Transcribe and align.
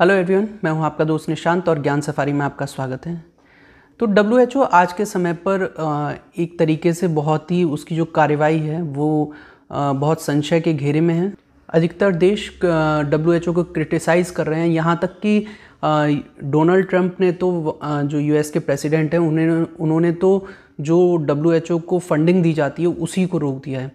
Hello 0.00 0.14
everyone 0.14 0.46
मैं 0.64 0.70
हूँ 0.70 0.84
आपका 0.84 1.04
दोस्त 1.04 1.28
निशांत 1.28 1.68
और 1.68 1.80
ज्ञान 1.82 2.00
सफारी 2.00 2.32
में 2.32 2.40
आपका 2.40 2.66
स्वागत 2.66 3.06
है। 3.06 3.14
तो 4.00 4.06
डब्ल्यूएचओ 4.06 4.60
आज 4.60 4.92
के 4.92 5.04
समय 5.04 5.32
पर 5.46 5.62
एक 6.38 6.58
तरीके 6.58 6.92
से 6.92 7.08
बहुत 7.08 7.50
ही 7.50 7.62
उसकी 7.66 7.96
जो 7.96 8.04
कार्रवाई 8.04 8.58
है, 8.58 8.80
वो 8.82 9.32
बहुत 9.72 10.22
संशय 10.22 10.60
के 10.60 10.72
घेरे 10.72 11.00
में 11.00 11.14
है। 11.14 11.32
अधिकतर 11.68 12.14
देश 12.14 12.48
डब्ल्यू 12.62 13.52
को 13.52 13.64
क्रिटिसाइज़ 13.64 14.32
कर 14.32 14.46
रहे 14.46 14.60
हैं। 14.60 14.68
यहाँ 14.68 14.98
तक 15.02 15.20
कि 15.26 15.46
डोनाल्ड 16.44 16.88
ट्रंप 16.88 17.20
ने 17.20 17.30
तो 17.34 17.78
जो 17.84 18.18
यूएस 18.18 18.50
के 18.50 18.58
प्रेसिडेंट 18.60 19.12
हैं 19.14 19.20
उन्होंने 19.20 19.66
उन्होंने 19.80 20.12
तो 20.14 20.46
जो 20.80 21.16
डब्ल्यू 21.18 21.78
को 21.80 21.98
फंडिंग 21.98 22.42
दी 22.42 22.52
जाती 22.52 22.82
है, 22.82 22.88
उसी 22.88 23.26
को 23.26 23.38
रोक 23.38 23.62
दिया 23.64 23.80
है। 23.80 23.92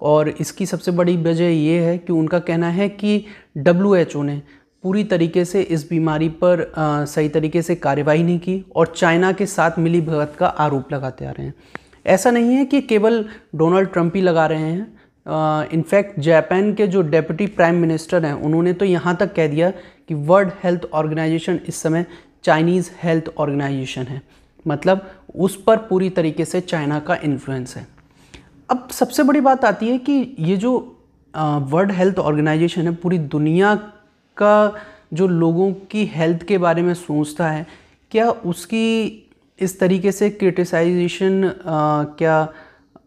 और 0.00 0.28
इसकी 0.30 0.66
सबसे 0.66 0.90
बड़ी 0.92 1.16
वजह 1.22 1.48
ये 1.48 1.78
है 1.80 1.96
कि 1.98 2.12
उनका 2.12 2.38
कहना 2.40 2.68
है 2.70 2.88
कि 2.88 3.24
WHO 3.58 4.24
ने 4.24 4.40
पूरी 4.84 5.04
तरीके 5.04 5.44
से 5.44 5.62
इस 5.62 5.88
बीमारी 5.90 6.28
पर 6.28 6.60
आ, 6.76 7.04
सही 7.04 7.28
तरीके 7.28 7.62
से 7.62 7.74
कार्यवाही 7.76 8.22
नहीं 8.22 8.38
की 8.38 8.64
और 8.76 8.92
चाइना 8.96 9.32
के 9.32 9.46
साथ 9.46 9.78
मिली 9.78 10.00
भगत 10.00 10.34
का 10.38 10.46
आरोप 10.46 10.92
लगाते 10.92 11.24
आ 11.24 11.30
रहे 11.30 11.46
हैं। 11.46 11.54
ऐसा 12.06 12.30
नहीं 12.30 12.54
है 12.54 12.64
कि 12.64 12.80
केवल 12.82 13.24
डोनाल्ड 13.54 13.88
ट्रंप 13.88 14.16
ही 14.16 14.22
लगा 14.22 14.46
रहे 14.46 14.62
हैं। 14.62 15.68
इनफैक्ट 15.72 16.18
जापान 16.20 16.72
के 16.74 16.86
जो 16.86 17.02
डेप्यूटी 17.02 17.46
प्राइम 17.48 17.76
मिनिस्टर 17.76 18.24
हैं 18.24 18.32
उन्होंने 18.34 18.72
तो 18.72 18.84
यहाँ 18.84 19.16
तक 19.16 19.34
कह 19.34 19.46
दिया 19.48 19.70
कि 19.70 20.14
वर्ल्ड 20.14 20.50
हेल्थ 20.64 20.84
ऑर्गेनाइजेशन 20.92 21.60
इस 21.68 21.76
समय 21.76 22.06
चाइनीज़ 22.44 22.90
हेल्थ 23.02 23.28
ऑर्गेनाइजेशन 23.38 24.02
है। 24.02 24.20
मतलब 24.66 25.10
उस 25.36 25.62
पर 25.62 25.76
पूरी 25.88 26.10
तरीके 26.10 26.44
से 26.44 26.60
चाइना 26.60 26.98
का 26.98 27.14
इन्फ्लुएंस 27.24 27.76
है। 27.76 27.86
अब 28.68 28.88
सबसे 28.90 29.22
बड़ी 29.22 29.40
बात 29.40 29.64
आती 29.64 29.88
है 29.88 29.98
कि 29.98 30.36
ये 30.38 30.56
जो 30.56 30.76
वर्ल्ड 31.34 31.92
हेल्थ 31.92 32.18
ऑर्गेनाइजेशन 32.18 32.82
है 32.82 32.94
पूरी 32.94 33.18
दुनिया 33.18 33.74
का 34.36 34.74
जो 35.14 35.26
लोगों 35.26 35.72
की 35.90 36.04
हेल्थ 36.06 36.42
के 36.42 36.58
बारे 36.58 36.82
में 36.82 36.94
सोचता 36.94 37.48
है, 37.48 37.66
क्या 38.12 38.28
उसकी 38.30 39.28
इस 39.58 39.78
तरीके 39.80 40.12
से 40.12 40.30
क्रिटिसाइजेशन 40.30 41.52
क्या 42.18 42.52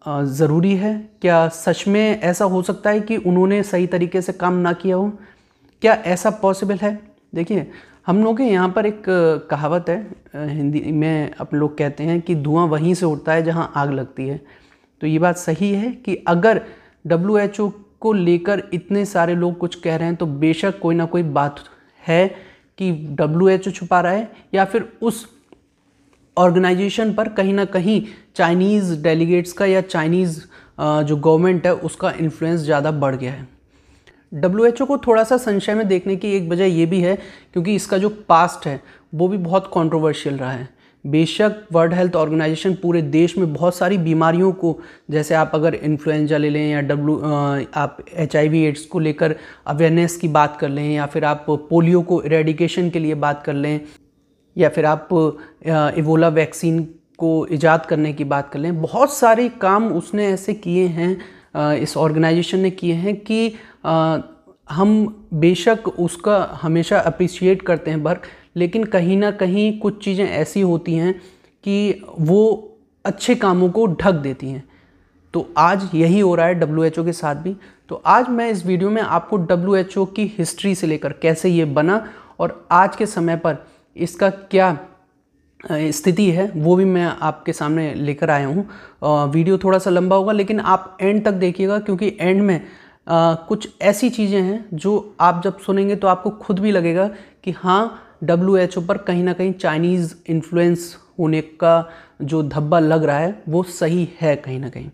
ज़रूरी 0.08 0.74
है? 0.76 0.94
क्या 1.20 1.46
सच 1.48 1.84
में 1.88 2.20
ऐसा 2.20 2.44
हो 2.44 2.62
सकता 2.62 2.90
है 2.90 3.00
कि 3.00 3.16
उन्होंने 3.16 3.62
सही 3.62 3.86
तरीके 3.86 4.22
से 4.22 4.32
काम 4.34 4.54
ना 4.56 4.72
किया 4.74 4.96
हो? 4.96 5.10
क्या 5.82 5.94
ऐसा 5.94 6.30
पॉसिबल 6.32 6.76
है? 6.76 6.98
देखिए, 7.34 7.66
हम 8.06 8.22
लोग 8.24 8.36
के 8.38 8.44
यहाँ 8.44 8.68
पर 8.68 8.86
एक 8.86 9.02
कहावत 9.50 9.88
है 9.88 10.48
हिंदी 10.48 10.80
में 10.92 11.30
अपन 11.32 11.56
लोग 11.56 11.76
कहते 11.78 12.04
हैं 12.04 12.20
कि 12.20 12.34
धुआँ 12.36 12.66
वहीं 12.68 12.94
से 12.94 13.06
उठता 13.06 13.32
है 13.32 13.42
जहाँ 13.42 13.72
आग 13.76 13.90
लगती 13.92 14.26
है। 14.28 14.40
तो 15.02 15.06
ये 15.06 15.18
बात 15.18 15.36
सही 15.36 15.72
है 15.72 15.90
कि 16.04 16.14
अगर 16.28 16.60
डब्ल्यूएचओ 17.06 17.68
को 18.06 18.12
लेकर 18.14 18.62
इतने 18.74 19.04
सारे 19.06 19.34
लोग 19.34 19.58
कुछ 19.58 19.74
कह 19.80 19.96
रहे 19.96 20.08
हैं 20.08 20.16
तो 20.16 20.26
बेशक 20.40 20.78
कोई 20.80 20.94
ना 20.94 21.04
कोई 21.06 21.22
बात 21.22 21.64
है 22.02 22.26
कि 22.78 22.92
डब्ल्यू 23.18 23.48
एच 23.48 23.68
छुपा 23.70 24.00
रहा 24.00 24.12
है 24.12 24.30
या 24.54 24.64
फिर 24.64 24.88
उस 25.02 25.26
ऑर्गेनाइजेशन 26.36 27.12
पर 27.14 27.28
कहीं 27.28 27.52
ना 27.54 27.64
कहीं 27.66 28.02
चाइनीज़ 28.36 28.94
डेलीगेट्स 29.02 29.52
का 29.52 29.66
या 29.66 29.80
चाइनीज़ 29.82 30.40
जो 30.78 31.16
गवर्नमेंट 31.16 31.66
है, 31.66 31.72
उसका 31.74 32.10
इन्फ्लुएंस 32.12 32.60
ज़्यादा 32.60 32.90
बढ़ 32.92 33.14
गया 33.16 33.32
है। 33.32 33.48
डब्ल्यू 34.32 34.64
एच 34.66 34.82
ओ 34.82 34.86
को 34.86 34.98
थोड़ा 34.98 35.22
सा 35.24 35.36
संशय 35.36 35.74
में 35.74 35.86
देखने 35.88 36.16
की 36.16 36.32
एक 36.36 36.48
वजह 36.48 36.64
ये 36.66 36.86
भी 36.86 37.00
है, 37.00 37.16
क्योंकि 37.52 37.74
इसका 37.74 37.98
जो 37.98 38.08
पास्ट 38.28 38.66
है, 38.66 38.80
वो 39.14 39.28
भी 39.28 39.36
बहुत 39.38 39.70
कॉन्ट्रोवर्शियल 39.72 40.36
रहा 40.36 40.50
है। 40.52 40.68
बेशक 41.06 41.66
वर्ल्ड 41.72 41.94
हेल्थ 41.94 42.16
ऑर्गेनाइजेशन 42.16 42.74
पूरे 42.74 43.02
देश 43.02 43.36
में 43.38 43.52
बहुत 43.54 43.76
सारी 43.76 43.98
बीमारियों 43.98 44.52
को, 44.52 44.78
जैसे 45.10 45.34
आप 45.34 45.50
अगर 45.54 45.74
इन्फ्लुएंजा 45.74 46.36
ले 46.36 46.50
लें 46.50 46.70
या 46.70 46.80
डब्लू 46.80 47.16
आप 47.74 47.98
एच 48.14 48.36
आई 48.36 48.62
एड्स 48.62 48.84
को 48.86 48.98
लेकर 48.98 49.36
अवेयरनेस 49.66 50.16
की 50.16 50.28
बात 50.28 50.56
कर 50.56 50.68
लें 50.68 50.94
या 50.94 51.06
फिर 51.06 51.24
आप 51.24 51.46
पोलियो 51.50 52.02
को 52.02 52.22
इरेडिकेशन 52.22 52.90
के 52.90 52.98
लिए 52.98 53.14
बात 53.14 53.42
कर 53.42 53.54
लें 53.54 53.80
या 54.56 54.68
फिर 54.68 54.86
आप 54.86 55.08
इवोला 55.98 56.28
वैक्सीन 56.28 56.82
को 57.18 57.46
ईजाद 57.50 57.86
करने 57.86 58.12
की 58.12 58.24
बात 58.24 58.50
कर 58.52 58.58
लें, 58.58 58.82
बहुत 58.82 59.12
सारे 59.12 59.48
काम 59.48 59.88
उसने 59.92 60.26
ऐसे 60.26 60.54
किए 60.54 60.86
हैं 60.86 61.76
इस 61.76 61.96
ऑर्गेनाइजेशन 61.96 62.58
ने 62.58 62.70
किए 62.70 62.94
हैं 62.94 63.16
कि 63.20 63.54
हम 64.70 65.26
बेशक 65.34 65.88
उसका 65.98 66.58
हमेशा 66.62 66.98
अप्रिशिएट 66.98 67.62
करते 67.62 67.90
हैं 67.90 67.98
वर्क 67.98 68.22
लेकिन 68.56 68.84
कहीं 68.84 69.16
ना 69.16 69.30
कहीं 69.32 69.78
कुछ 69.80 70.02
चीज़ें 70.04 70.26
ऐसी 70.26 70.60
होती 70.60 70.94
हैं 70.94 71.12
कि 71.64 72.02
वो 72.20 72.72
अच्छे 73.04 73.34
कामों 73.34 73.68
को 73.70 73.86
ढक 73.86 74.14
देती 74.14 74.50
हैं। 74.50 74.64
तो 75.34 75.48
आज 75.58 75.88
यही 75.94 76.20
हो 76.20 76.34
रहा 76.34 76.46
है 76.46 76.60
WHO 76.60 77.04
के 77.04 77.12
साथ 77.12 77.34
भी। 77.36 77.56
तो 77.88 78.02
आज 78.06 78.28
मैं 78.28 78.48
इस 78.50 78.64
वीडियो 78.66 78.90
में 78.90 79.00
आपको 79.02 79.38
WHO 79.46 80.06
की 80.16 80.24
हिस्ट्री 80.38 80.74
से 80.74 80.86
लेकर 80.86 81.12
कैसे 81.22 81.48
ये 81.48 81.64
बना 81.64 82.04
और 82.38 82.66
आज 82.72 82.96
के 82.96 83.06
समय 83.06 83.36
पर 83.36 83.64
इसका 83.96 84.30
क्या 84.30 84.78
स्थिति 85.60 86.30
है 86.30 86.50
वो 86.56 86.74
भी 86.76 86.84
मैं 86.84 87.04
आपके 87.04 87.52
सामने 87.52 87.92
लेकर 87.94 88.30
आया 88.30 88.46
हूँ। 88.46 89.30
वीडियो 89.30 89.58
थोड़ा 89.58 89.78
सा 89.78 89.90
लंबा 89.90 90.16
होगा 90.16 90.32
लेकिन 90.32 90.60
आप 90.60 90.96
एंड 91.00 91.24
तक 91.24 91.32
देखिएगा 91.34 91.78
क्योंकि 91.78 92.16
एंड 92.20 92.42
में 92.42 92.60
आ, 93.06 93.34
कुछ 93.34 93.68
ऐसी 93.82 94.10
चीज़ें 94.10 94.40
हैं 94.40 94.64
जो 94.74 95.14
आप 95.20 95.40
जब 95.44 95.58
सुनेंगे 95.58 95.96
तो 95.96 96.08
आपको 96.08 96.30
खुद 96.30 96.58
भी 96.58 96.70
लगेगा 96.72 97.08
कि 97.44 97.50
हाँ 97.50 98.05
डब्ल्यू 98.22 98.56
एच 98.56 98.76
ओ 98.78 98.80
पर 98.80 98.98
कहीं 98.98 99.24
ना 99.24 99.32
कहीं 99.32 99.52
चाइनीज़ 99.54 100.14
इन्फ्लुएंस 100.28 100.96
होने 101.18 101.40
का 101.40 101.90
जो 102.22 102.42
धब्बा 102.44 102.78
लग 102.78 103.04
रहा 103.04 103.18
है, 103.18 103.42
वो 103.48 103.62
सही 103.62 104.08
है 104.20 104.34
कहीं 104.36 104.58
ना 104.60 104.68
कहीं। 104.68 104.90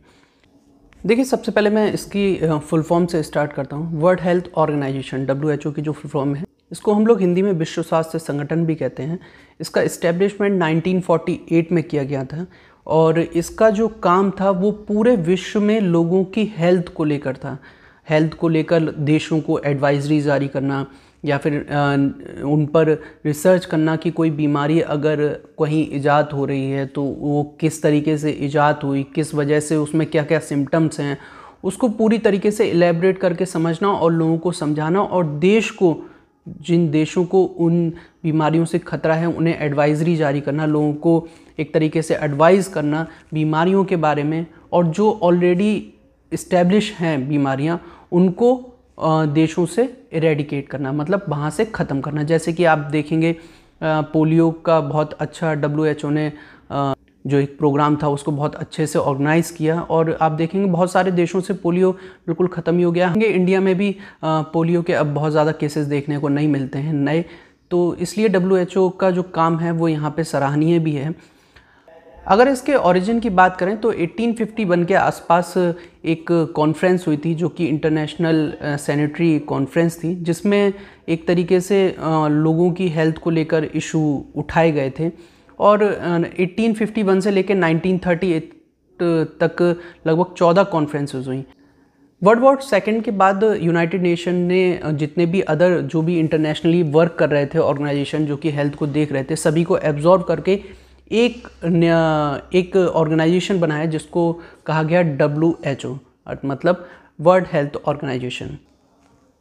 देखिए, 1.05 1.25
सबसे 1.25 1.53
पहले 1.53 1.71
मैं 1.71 1.93
इसकी 1.93 2.59
फुल 2.61 2.83
फॉर्म 2.83 3.07
से 3.07 3.23
स्टार्ट 3.23 3.53
करता 3.53 3.77
हूँ। 3.77 4.01
World 4.01 4.21
Health 4.21 4.51
Organization 4.55 5.25
W 5.27 5.51
H 5.51 5.67
O 5.67 5.71
की 5.73 5.83
जो 5.83 5.93
फुल 5.93 6.11
फॉर्म 6.11 6.35
है, 6.35 6.45
इसको 6.73 6.93
हम 6.93 7.07
लोग 7.07 7.21
हिंदी 7.21 7.43
में 7.43 7.53
विश्व 7.53 7.83
स्वास्थ्य 7.83 8.19
संगठन 8.19 8.65
भी 8.67 8.75
कहते 8.75 9.03
हैं। 9.03 9.19
इसका 9.61 9.83
इस्टेब्लिशमेंट 9.83 10.63
1948 10.63 11.73
में 11.73 11.83
किया 11.85 12.03
गया 12.05 12.25
था 12.25 12.47
और 12.87 13.19
इसका 13.19 13.71
जो 13.71 13.89
काम 14.03 14.31
था, 14.41 14.51
वो 14.51 14.71
पूरे 14.71 15.17
विश्व 15.19 15.61
में 15.61 15.81
लोगों 15.81 16.25
की 16.27 16.45
हेल्थ 16.57 16.89
को 16.89 17.05
लेकर 17.05 17.37
था। 17.37 17.59
हेल्थ 18.07 18.35
को 18.35 18.49
लेकर 18.49 18.91
देशों 18.91 19.41
को 19.41 19.59
एडवाइजरी 19.61 20.21
जारी 20.21 20.49
करना 20.49 20.87
या 21.25 21.37
फिर 21.39 21.55
उन 22.45 22.65
पर 22.67 22.89
रिसर्च 23.27 23.65
करना 23.65 23.97
कि 23.97 24.11
कोई 24.11 24.31
बीमारी 24.31 24.81
अगर 24.81 25.27
कहीं 25.59 25.87
ईजाद 25.97 26.31
हो 26.33 26.45
रही 26.45 26.71
है 26.71 26.87
तो 26.87 27.03
वो 27.03 27.43
किस 27.61 27.83
तरीके 27.83 28.17
से 28.19 28.31
ईजाद 28.41 28.81
हुई, 28.85 29.03
किस 29.15 29.35
वजह 29.35 29.61
से 29.61 29.77
उसमें 29.77 30.07
क्या 30.07 30.23
क्या 30.23 30.39
सिम्टम्स 30.39 31.01
हैं, 31.01 31.19
उसको 31.65 31.89
पूरी 31.89 32.19
तरीके 32.19 32.51
से 32.51 32.69
एलेबरेट 32.71 33.19
करके 33.19 33.47
समझना 33.47 33.89
और 33.89 34.13
लोगों 34.13 34.39
को 34.39 34.53
समझाना 34.53 35.03
और 35.03 35.27
देश 35.39 35.71
को, 35.71 35.97
जिन 36.47 36.91
देशों 36.91 37.25
को 37.25 37.45
उन 37.45 37.89
बीमारियों 38.25 38.65
से 38.65 38.79
खतरा 38.79 39.15
है, 39.15 39.27
उन्हें 39.27 39.59
एडवाइजरी 39.59 40.17
जारी 40.17 40.41
करना, 40.41 40.67
लोगों 40.67 40.93
को 40.95 41.29
एक 41.59 41.73
तरीके 41.75 42.03
से 42.03 42.17
एडवाइज़ 42.17 42.71
करना 42.71 43.07
बीमारियों 43.35 43.85
के 43.85 43.97
बारे 43.97 44.23
में 44.23 44.47
और 44.73 44.87
जो 44.87 45.11
ऑलरेडी 45.23 45.73
इस्टेब्लिश 46.33 46.93
हैं 46.93 47.29
बीमारियाँ, 47.29 47.81
उनको 48.13 48.72
देशों 49.03 49.67
से 49.67 49.83
इरेडिकेट 50.13 50.69
करना 50.69 50.93
मतलब 50.93 51.25
वहाँ 51.29 51.51
से 51.51 51.65
ख़त्म 51.67 52.01
करना। 52.01 52.23
जैसे 52.25 52.53
कि 52.53 52.65
आप 52.67 52.79
देखेंगे 52.91 53.35
पोलियो 53.83 54.51
का 54.67 54.81
बहुत 54.83 55.13
अच्छा 55.15 55.55
डब्ल्यूएचओ 55.55 56.11
ने 56.11 56.31
जो 57.25 57.39
एक 57.39 57.57
प्रोग्राम 57.59 57.97
था, 57.97 58.09
उसको 58.09 58.33
बहुत 58.33 58.55
अच्छे 58.55 58.87
से 58.87 58.99
ऑर्गेनाइज़ 58.99 59.53
किया 59.55 59.81
और 59.81 60.17
आप 60.21 60.33
देखेंगे 60.33 60.71
बहुत 60.71 60.93
सारे 60.93 61.11
देशों 61.13 61.41
से 61.41 61.55
पोलियो 61.57 61.91
बिल्कुल 62.27 62.49
ख़त्म 62.49 62.77
ही 62.77 62.83
हो 62.83 62.93
गया। 62.93 63.09
होंगे 63.09 63.27
इंडिया 63.27 63.61
में 63.61 63.75
भी 63.77 63.95
पोलियो 64.25 64.83
के 64.83 64.93
अब 64.95 65.15
बहुत 65.15 65.33
ज़्यादा 65.33 65.53
केसेस 65.55 65.87
देखने 65.87 66.19
को 66.19 66.29
नहीं 66.29 66.49
मिलते 66.49 66.79
हैं, 66.79 66.93
नए। 66.95 67.25
तो 67.71 67.95
इसलिए 67.97 68.29
WHO 68.31 68.91
का 69.01 69.11
जो 69.11 69.23
काम 69.25 69.59
है, 69.59 69.71
वो 69.73 69.89
यहाँ 69.89 70.11
पे 70.17 70.25
सराहनीय 70.25 70.79
भी 70.79 70.93
है। 70.93 71.15
अगर 72.27 72.49
इसके 72.49 72.75
ओरिजिन 72.77 73.21
की 73.21 73.31
बात 73.31 73.57
करें 73.57 73.77
तो 73.81 73.93
1851 73.95 74.85
के 74.87 74.95
आसपास 74.95 75.55
एक 75.57 76.27
कॉन्फ्रेंस 76.57 77.07
हुई 77.07 77.17
थी 77.17 77.35
जो 77.35 77.49
कि 77.49 77.67
इंटरनेशनल 77.67 78.53
सैनिटरी 78.63 79.39
कॉन्फ्रेंस 79.39 79.99
थी, 80.03 80.15
जिसमें 80.15 80.73
एक 81.09 81.27
तरीके 81.29 81.61
से 81.61 81.97
लोगों 81.99 82.71
की 82.73 82.89
हेल्थ 82.89 83.19
को 83.19 83.31
लेकर 83.31 83.65
इशू 83.65 84.03
उठाए 84.37 84.71
गए 84.73 84.93
थे। 84.99 85.11
और 85.59 85.83
1851 85.83 87.21
से 87.21 87.31
लेकर 87.31 87.55
1938 87.57 88.53
तक 89.41 89.63
लगभग 90.07 90.35
14 90.37 90.65
कॉन्फ्रेंसेस 90.65 91.27
हुई। 91.27 91.45
वर्ल्ड 92.23 92.43
वॉर 92.43 92.61
सेकेंड 92.61 93.03
के 93.05 93.11
बाद 93.13 93.43
यूनाइटेड 93.61 94.03
नेशन 94.03 94.35
ने 94.47 94.81
जितने 94.93 95.27
भी 95.27 95.41
अदर 95.49 95.81
जो 95.83 96.03
भी 96.03 96.19
इंटरनेशनली 96.19 96.83
वर्क 96.93 97.17
कर 97.19 97.31
रहे 97.31 97.47
थे 97.47 97.59
ऑर्गेनाइजेशन 97.59 98.27
जो 98.27 98.37
कि 98.37 98.51
हेल्थ 98.51 98.75
को 98.75 98.87
देख 98.89 99.13
रहे 99.13 99.25
थे, 99.25 99.37
सभी 99.37 99.65
को 99.65 99.79
एब्जॉर्व 99.79 100.23
करके 100.23 100.61
एक 101.13 101.49
एक 102.55 102.77
ऑर्गेनाइजेशन 102.77 103.61
बनाया 103.61 103.87
जिसको 103.87 104.33
कहा 104.67 104.83
गया 104.83 105.03
डब्ल्यू 105.03 105.57
एच 105.67 105.87
ओ 105.87 105.97
मतलब 106.45 106.87
वर्ल्ड 107.21 107.47
हेल्थ 107.53 107.77
ऑर्गेनाइजेशन 107.87 108.57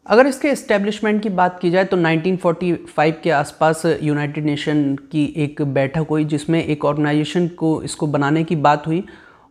अगर 0.06 0.28
इसके 0.28 0.50
इस्टेब्लिशमेंट 0.52 1.22
की 1.24 1.30
बात 1.30 1.60
की 1.62 1.70
जाए 1.72 1.86
तो 1.86 1.98
1945 1.98 3.14
के 3.24 3.30
आसपास 3.32 3.82
यूनाइटेड 4.04 4.46
नेशन 4.46 4.96
की 5.12 5.26
एक 5.38 5.62
बैठक 5.62 6.06
हुई, 6.10 6.24
जिसमें 6.26 6.64
एक 6.64 6.86
ऑर्गेनाइजेशन 6.86 7.48
को 7.48 7.82
इसको 7.84 8.08
बनाने 8.08 8.44
की 8.44 8.56
बात 8.58 8.88
हुई। 8.88 9.04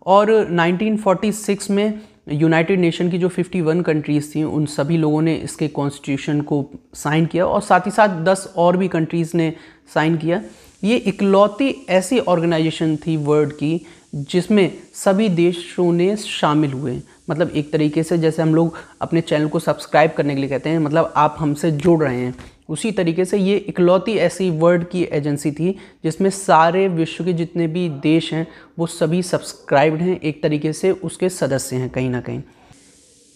और 0.06 0.30
1946 0.30 1.70
में 1.70 2.00
यूनाइटेड 2.32 2.80
नेशन 2.80 3.10
की 3.10 3.18
जो 3.18 3.28
51 3.28 3.82
कंट्रीज़ 3.82 4.34
थी, 4.34 4.42
उन 4.42 4.66
सभी 4.66 4.96
लोगों 4.96 5.22
ने 5.22 5.34
इसके 5.34 5.68
कॉन्स्टिट्यूशन 5.68 6.40
को 6.40 6.64
साइन 6.94 7.26
किया 7.26 7.46
और 7.46 7.60
साथ 7.62 7.86
ही 7.86 7.90
साथ 7.90 8.22
10 8.24 8.46
और 8.56 8.76
भी 8.76 8.88
कंट्रीज़ 8.88 9.36
ने 9.36 9.52
साइन 9.94 10.16
किया। 10.16 10.42
ये 10.84 10.96
इकलौती 10.96 11.86
ऐसी 11.88 12.18
ऑर्गेनाइजेशन 12.18 12.96
थी 12.96 13.16
वर्ल्ड 13.16 13.52
की, 13.52 13.86
जिसमें 14.14 14.78
सभी 14.94 15.28
देशों 15.28 15.92
ने 15.92 16.16
शामिल 16.16 16.72
हुए। 16.72 17.02
मतलब 17.30 17.50
एक 17.50 17.72
तरीके 17.72 18.02
से 18.02 18.18
जैसे 18.18 18.42
हम 18.42 18.54
लोग 18.54 18.76
अपने 19.00 19.20
चैनल 19.20 19.48
को 19.48 19.58
सब्सक्राइब 19.58 20.10
करने 20.10 20.34
के 20.34 20.40
लिए 20.40 20.50
कहते 20.50 20.70
हैं 20.70 20.78
मतलब 20.78 21.12
आप 21.16 21.36
हमसे 21.38 21.70
जुड़ 21.70 22.02
रहे 22.02 22.16
हैं। 22.16 22.34
उसी 22.68 22.92
तरीके 22.92 23.24
से 23.24 23.38
ये 23.38 23.56
इकलौती 23.56 24.12
ऐसी 24.12 24.50
वर्ल्ड 24.50 24.88
की 24.88 25.02
एजेंसी 25.02 25.52
थी, 25.52 25.78
जिसमें 26.04 26.30
सारे 26.30 26.88
विश्व 26.88 27.24
के 27.24 27.32
जितने 27.32 27.66
भी 27.66 27.88
देश 27.88 28.34
हैं, 28.34 28.46
वो 28.78 28.86
सभी 28.86 29.22
सब्सक्राइब्ड 29.22 30.00
हैं, 30.00 30.20
एक 30.20 30.42
तरीके 30.42 30.72
से 30.72 30.90
उसके 30.90 31.28
सदस्य 31.28 31.76
हैं 31.76 31.90
कहीं 31.90 32.10
ना 32.10 32.20
कहीं। 32.20 32.42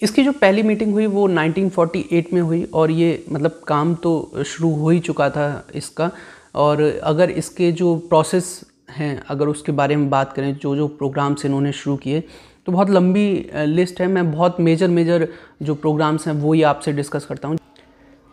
इसकी 0.03 0.23
जो 0.23 0.33
पहली 0.33 0.63
मीटिंग 0.63 0.93
हुई, 0.93 1.07
वो 1.07 1.29
1948 1.29 2.33
में 2.33 2.41
हुई, 2.41 2.65
और 2.65 2.91
ये 2.91 3.25
मतलब 3.33 3.61
काम 3.67 3.95
तो 3.95 4.33
शुरू 4.47 4.75
हो 4.75 4.91
ही 4.91 5.01
चुका 5.01 5.31
था 5.31 5.67
इसका। 5.75 6.11
और 6.55 7.01
अगर 7.05 7.31
इसके 7.31 7.73
जो 7.73 7.97
प्रोसेस 7.97 8.61
हैं 8.91 9.23
अगर 9.29 9.49
उसके 9.49 9.73
बारे 9.73 9.97
में 9.97 10.11
बात 10.11 10.33
करें 10.33 10.55
जो 10.55 10.77
जो 10.77 10.89
प्रोग्राम्स 10.89 11.45
इन्होंने 11.45 11.73
शुरू 11.73 11.97
किए 11.97 12.21
तो 12.67 12.73
बहुत 12.73 12.91
लंबी 12.91 13.51
लिस्ट 13.55 14.01
है। 14.01 14.07
मैं 14.07 14.33
बहुत 14.33 14.61
मेजर 14.61 14.89
मेजर 14.89 15.29
जो 15.63 15.75
प्रोग्राम्स 15.75 16.27
हैं 16.27 16.35
वो 16.35 16.53
ही 16.53 16.63
आपसे 16.63 16.93
डिस्कस 16.93 17.25
करता 17.25 17.49
हूँ। 17.49 17.59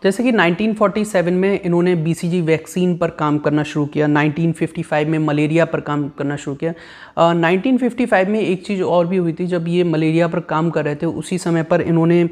जैसे 0.02 0.22
कि 0.22 0.32
1947 0.32 1.32
में 1.32 1.60
इन्होंने 1.60 1.94
बीसीजी 1.94 2.40
वैक्सीन 2.40 2.96
पर 2.96 3.10
काम 3.10 3.38
करना 3.38 3.62
शुरू 3.62 3.86
किया। 3.86 4.06
1955 4.06 5.06
में 5.06 5.18
मलेरिया 5.18 5.64
पर 5.64 5.80
काम 5.80 6.08
करना 6.08 6.36
शुरू 6.36 6.56
किया। 6.56 6.72
uh, 6.72 7.34
1955 7.34 8.28
में 8.28 8.40
एक 8.40 8.66
चीज़ 8.66 8.82
और 8.82 9.06
भी 9.06 9.16
हुई 9.16 9.32
थी 9.32 9.46
जब 9.46 9.68
ये 9.68 9.84
मलेरिया 9.84 10.28
पर 10.28 10.40
काम 10.40 10.70
कर 10.70 10.84
रहे 10.84 10.94
थे 10.94 11.06
उसी 11.06 11.38
समय 11.38 11.62
पर 11.62 11.80
इन्होंने 11.80 12.28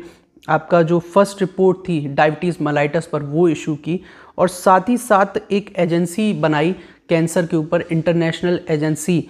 आपका 0.48 0.82
जो 0.82 0.98
फ़र्स्ट 0.98 1.40
रिपोर्ट 1.40 1.78
थी 1.78 2.06
डायबिटीज़ 2.08 2.56
मलाइटस 2.62 3.06
पर 3.06 3.22
वो 3.22 3.48
इशू 3.48 3.75
की। 3.75 4.00
और 4.40 4.48
साथ 4.48 4.88
ही 4.88 4.96
साथ 4.98 5.40
एक 5.52 5.72
एजेंसी 5.78 6.32
बनाई 6.40 6.75
कैंसर 7.08 7.46
के 7.46 7.56
ऊपर, 7.56 7.81
International 7.82 8.60
Agency 8.69 9.26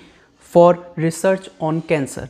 for 0.53 0.95
Research 0.99 1.51
on 1.63 1.81
Cancer. 1.89 2.29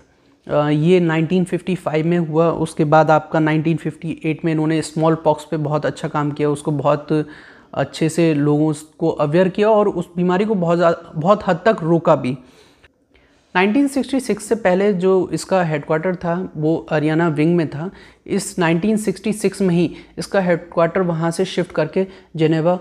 ये 0.70 1.00
1955 1.00 2.02
में 2.04 2.18
हुआ, 2.18 2.50
उसके 2.50 2.84
बाद 2.84 3.10
आपका 3.10 3.38
1958 3.40 4.44
में 4.44 4.52
इन्होंने 4.52 4.80
स्मॉल 4.82 5.14
पॉक्स 5.24 5.44
पे 5.44 5.56
बहुत 5.58 5.86
अच्छा 5.86 6.08
काम 6.08 6.30
किया, 6.30 6.50
उसको 6.50 6.70
बहुत 6.72 7.26
अच्छे 7.74 8.08
से 8.08 8.32
लोगों 8.34 8.72
को 8.98 9.08
अवेयर 9.20 9.48
किया 9.48 9.70
और 9.70 9.88
उस 9.88 10.08
बीमारी 10.16 10.44
को 10.44 10.54
बहुत 10.56 11.12
बहुत 11.16 11.46
हद 11.46 11.60
तक 11.64 11.82
रोका 11.82 12.14
भी। 12.16 12.36
1966 13.54 14.40
से 14.40 14.54
पहले 14.56 14.92
जो 14.94 15.28
इसका 15.32 15.62
हेडक्वार्टर 15.64 16.16
था, 16.16 16.52
वो 16.56 16.86
हरियाणा 16.90 17.28
विंग 17.28 17.56
में 17.56 17.68
था। 17.68 17.90
इस 18.28 18.58
1966 18.58 19.60
में 19.62 19.74
ही 19.74 19.90
इसका 20.18 20.40
हेडक्वार्टर 20.40 21.00
वहाँ 21.02 21.30
से 21.30 21.44
शिफ्ट 21.46 21.72
करके 21.72 22.06
जेनेवा 22.36 22.78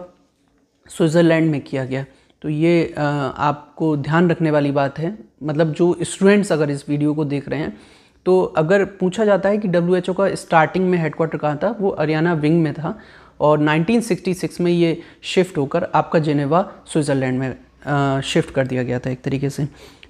स्विट्ज़रलैंड 0.89 1.49
में 1.51 1.59
किया 1.61 1.85
गया। 1.85 2.05
तो 2.41 2.49
ये 2.49 2.93
आपको 2.95 3.95
ध्यान 3.97 4.29
रखने 4.29 4.51
वाली 4.51 4.71
बात 4.71 4.99
है। 4.99 5.17
मतलब 5.43 5.71
जो 5.73 5.95
स्टूडेंट्स 6.03 6.51
अगर 6.51 6.69
इस 6.69 6.87
वीडियो 6.89 7.13
को 7.13 7.25
देख 7.25 7.49
रहे 7.49 7.59
हैं 7.59 7.77
तो 8.25 8.41
अगर 8.57 8.83
पूछा 8.95 9.25
जाता 9.25 9.49
है 9.49 9.57
कि 9.57 9.67
डब्ल्यू 9.67 10.13
का 10.13 10.33
स्टार्टिंग 10.35 10.89
में 10.89 10.97
हेडक्वार्टर 10.97 11.37
कहाँ 11.37 11.59
था, 11.63 11.75
वो 11.79 11.95
हरियाणा 11.99 12.33
विंग 12.35 12.61
में 12.63 12.73
था 12.73 12.97
और 13.39 13.59
1966 13.59 14.59
में 14.61 14.71
ये 14.71 15.01
शिफ्ट 15.23 15.57
होकर 15.57 15.83
आपका 15.85 16.19
जेनेवा 16.19 16.61
स्विट्ज़रलैंड 16.87 17.39
में 17.39 18.21
शिफ्ट 18.23 18.53
कर 18.53 18.67
दिया 18.67 18.83
गया 18.83 18.99
था 18.99 19.09
एक 19.09 19.21
तरीके 19.23 19.49
से। 19.49 19.67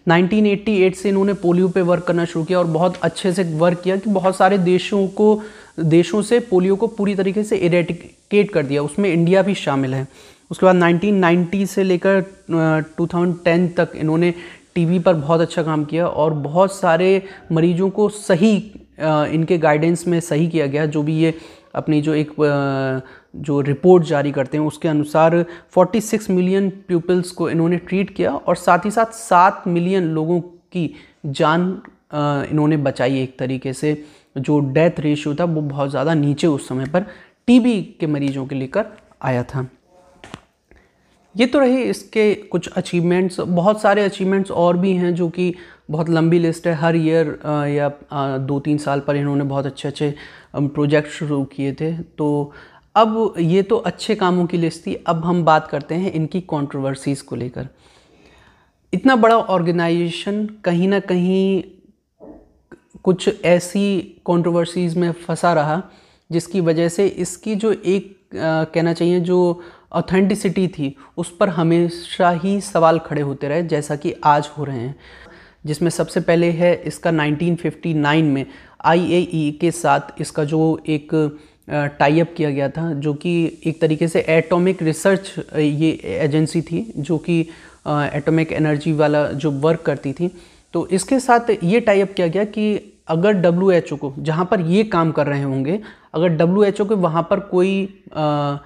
1988 0.08 0.96
से 0.96 1.10
इन्होंने 1.10 1.34
पोलियो 1.34 1.68
पे 1.70 1.82
वर्क 1.82 2.04
करना 2.04 2.26
शुरू 2.26 2.46
किया 2.46 2.60
और 2.60 2.66
बहुत 2.68 2.98
अच्छे 3.04 3.34
से 3.34 3.44
वर्क 3.58 3.82
किया 3.84 3.98
कि 3.98 4.10
बहुत 4.10 4.36
सारे 4.36 4.58
देशों 4.58 5.08
को, 5.08 5.42
देशों 5.80 6.22
से 6.22 6.40
पोलियो 6.40 6.76
को 6.76 6.88
पूरी 6.88 7.16
तरीके 7.16 7.44
से 7.44 7.58
इरेटिकेट 7.58 8.52
कर 8.54 8.66
दिया। 8.66 8.82
उसमें 8.84 9.12
इंडिया 9.14 9.42
भी 9.42 9.56
शामिल 9.56 9.94
है। 9.94 10.08
उसके 10.52 10.66
बाद 10.66 10.76
1990 10.76 11.66
से 11.66 11.84
लेकर 11.84 12.24
2010 13.00 13.70
तक 13.78 13.92
इन्होंने 13.96 14.34
टीवी 14.76 15.00
पर 15.00 15.14
बहुत 15.14 15.42
अच्छा 15.42 15.64
काम 15.64 15.84
किया 15.86 16.08
और 16.08 16.34
बहुत 16.34 16.74
सारे 16.74 17.22
मरीजों 17.52 17.90
को 17.90 18.10
सही 18.10 18.56
इनके 19.00 19.58
गाइडेंस 19.58 20.08
में 20.08 20.20
सही 20.20 20.48
किया 20.48 20.66
गया, 20.66 20.86
जो 20.86 21.04
भी 21.04 21.18
ये 21.18 21.34
अपनी 21.76 22.02
जो 22.02 22.14
एक 22.14 22.32
जो 23.34 23.60
रिपोर्ट 23.62 24.04
जारी 24.06 24.32
करते 24.32 24.58
हैं, 24.58 24.66
उसके 24.66 24.88
अनुसार 24.88 25.46
46 25.74 26.30
मिलियन 26.30 26.70
पीपल्स 26.88 27.32
को 27.32 27.50
इन्होंने 27.50 27.78
ट्रीट 27.80 28.16
किया 28.16 28.32
और 28.32 28.56
साथ 28.58 28.86
ही 28.86 28.92
साथ 28.92 29.14
सात 29.16 29.64
मिलियन 29.68 30.08
लोगों 30.10 30.40
की 30.42 30.94
जान 31.28 31.72
इन्होंने 32.14 32.78
बचाई 32.80 33.22
एक 33.22 33.38
तरीके 33.40 33.74
से। 33.74 34.04
जो 34.38 34.60
डेथ 34.74 35.00
रेशियो 35.00 35.34
था, 35.36 35.44
वो 35.44 35.62
बहुत 35.64 35.90
ज़्यादा 35.90 36.14
नीचे 36.14 36.48
उस 36.48 36.68
समय 36.70 36.86
पर 36.86 37.06
टीबी 37.48 37.82
के 38.00 38.08
मरीजों 38.08 38.46
के 38.46 38.56
लेकर 38.56 38.86
आया 39.22 39.44
था। 39.44 39.68
ये 41.36 41.46
तो 41.46 41.60
रहे 41.60 41.82
इसके 41.84 42.34
कुछ 42.52 42.68
अचीवमेंट्स 42.70 43.40
बहुत 43.40 43.82
सारे 43.82 44.04
अचीवमेंट्स 44.04 44.52
और 44.52 44.78
भी 44.78 44.94
हैं 44.94 45.14
जो 45.16 45.28
कि 45.30 45.54
बहुत 45.92 46.10
लंबी 46.10 46.40
लिस्ट 46.40 46.68
है। 46.68 46.74
हर 46.76 46.96
ईयर 46.96 47.28
या 47.70 47.90
दो 48.40 48.60
तीन 48.60 48.78
साल 48.78 49.00
पर 49.00 49.16
इन्होंने 49.16 49.44
बहुत 49.44 49.66
अच्छे 49.66 49.88
अच्छे 49.88 50.14
प्रोजेक्ट 50.56 51.10
शुरू 51.10 51.44
किए 51.46 51.74
थे। 51.74 51.92
तो 51.94 52.52
अब 52.96 53.34
ये 53.40 53.62
तो 53.64 53.78
अच्छे 53.78 54.16
कामों 54.16 54.46
की 54.46 54.58
लिस्ट 54.58 54.88
थी 54.88 54.94
अब 55.08 55.26
हम 55.26 55.44
बात 55.44 55.68
करते 55.68 55.96
हैं 55.96 56.12
इनकी 56.12 56.42
कंट्रोवर्सीज़ 56.42 57.24
को 57.24 57.36
लेकर। 57.36 57.68
इतना 58.94 59.16
बड़ा 59.16 59.38
ऑर्गेनाइजेशन 59.38 60.46
कहीं 60.64 60.88
ना 60.88 61.00
कहीं 61.00 61.64
कुछ 63.04 63.46
ऐसी 63.46 64.00
कंट्रोवर्सीज़ 64.02 65.00
में 65.00 65.12
फंसा 65.12 65.54
रहा 65.54 65.84
जिसकी 66.32 66.62
वजह 66.62 66.90
से 66.90 67.08
इसकी 67.08 67.56
जो 67.56 67.72
एक 67.72 68.18
आ, 68.36 68.64
कहना 68.64 68.94
चाहिए 68.94 69.20
जो 69.20 69.62
ऑथेंटिसिटी 69.94 70.68
थी 70.68 70.96
उस 71.18 71.36
पर 71.38 71.50
हमेशा 71.50 72.30
ही 72.30 72.62
सवाल 72.62 73.00
खड़े 73.00 73.22
होते 73.22 73.48
रहे 73.48 73.64
जैसा 73.64 73.96
कि 73.96 74.14
आज 74.24 74.50
हो 74.58 74.64
रहे 74.64 74.80
हैं। 74.80 74.96
जिसमें 75.66 75.90
सबसे 75.90 76.22
पहले 76.22 76.52
है 76.52 76.84
इसका 76.86 77.12
1959 77.12 78.24
में 78.24 78.46
आई 78.86 79.58
के 79.62 79.72
साथ 79.72 80.22
इसका 80.22 80.44
जो 80.44 80.84
एक 80.88 81.40
टाई 81.70 82.20
अप 82.20 82.34
किया 82.38 82.50
गया 82.50 82.70
था 82.70 82.92
जो 82.94 83.14
कि 83.14 83.32
एक 83.68 83.80
तरीके 83.82 84.08
से 84.08 84.26
एटॉमिक 84.30 84.82
रिसर्च 84.84 85.34
ये 85.56 85.92
एजेंसी 86.22 86.62
थी 86.62 86.86
जो 86.98 87.18
कि 87.18 87.40
एटॉमिक 87.88 88.52
एनर्जी 88.52 88.92
वाला 88.94 89.26
जो 89.34 89.52
वर्क 89.52 89.82
करती 89.82 90.14
थी। 90.14 90.32
तो 90.74 90.88
इसके 90.88 91.20
साथ 91.20 91.50
ये 91.64 91.80
टाई 91.80 92.02
अप 92.02 92.14
किया 92.14 92.28
गया 92.28 92.44
कि 92.46 92.96
अगर 93.10 93.34
डब्ल्यू 93.34 93.70
एच 93.72 93.92
ओ 93.94 93.96
को 93.96 94.14
जहाँ 94.20 94.46
पर 94.46 94.62
ये 94.62 94.84
काम 94.86 95.12
कर 95.12 95.28
रहे 95.28 95.44
होंगे 95.44 95.80
अगर 96.14 96.28
डब्ल्यू 96.38 96.64
एच 96.64 96.82
ओ 96.82 96.86
के 96.86 96.96
वहाँ 96.96 97.28
पर 97.30 97.40
कोई 97.40 97.72
आ, 98.16 98.58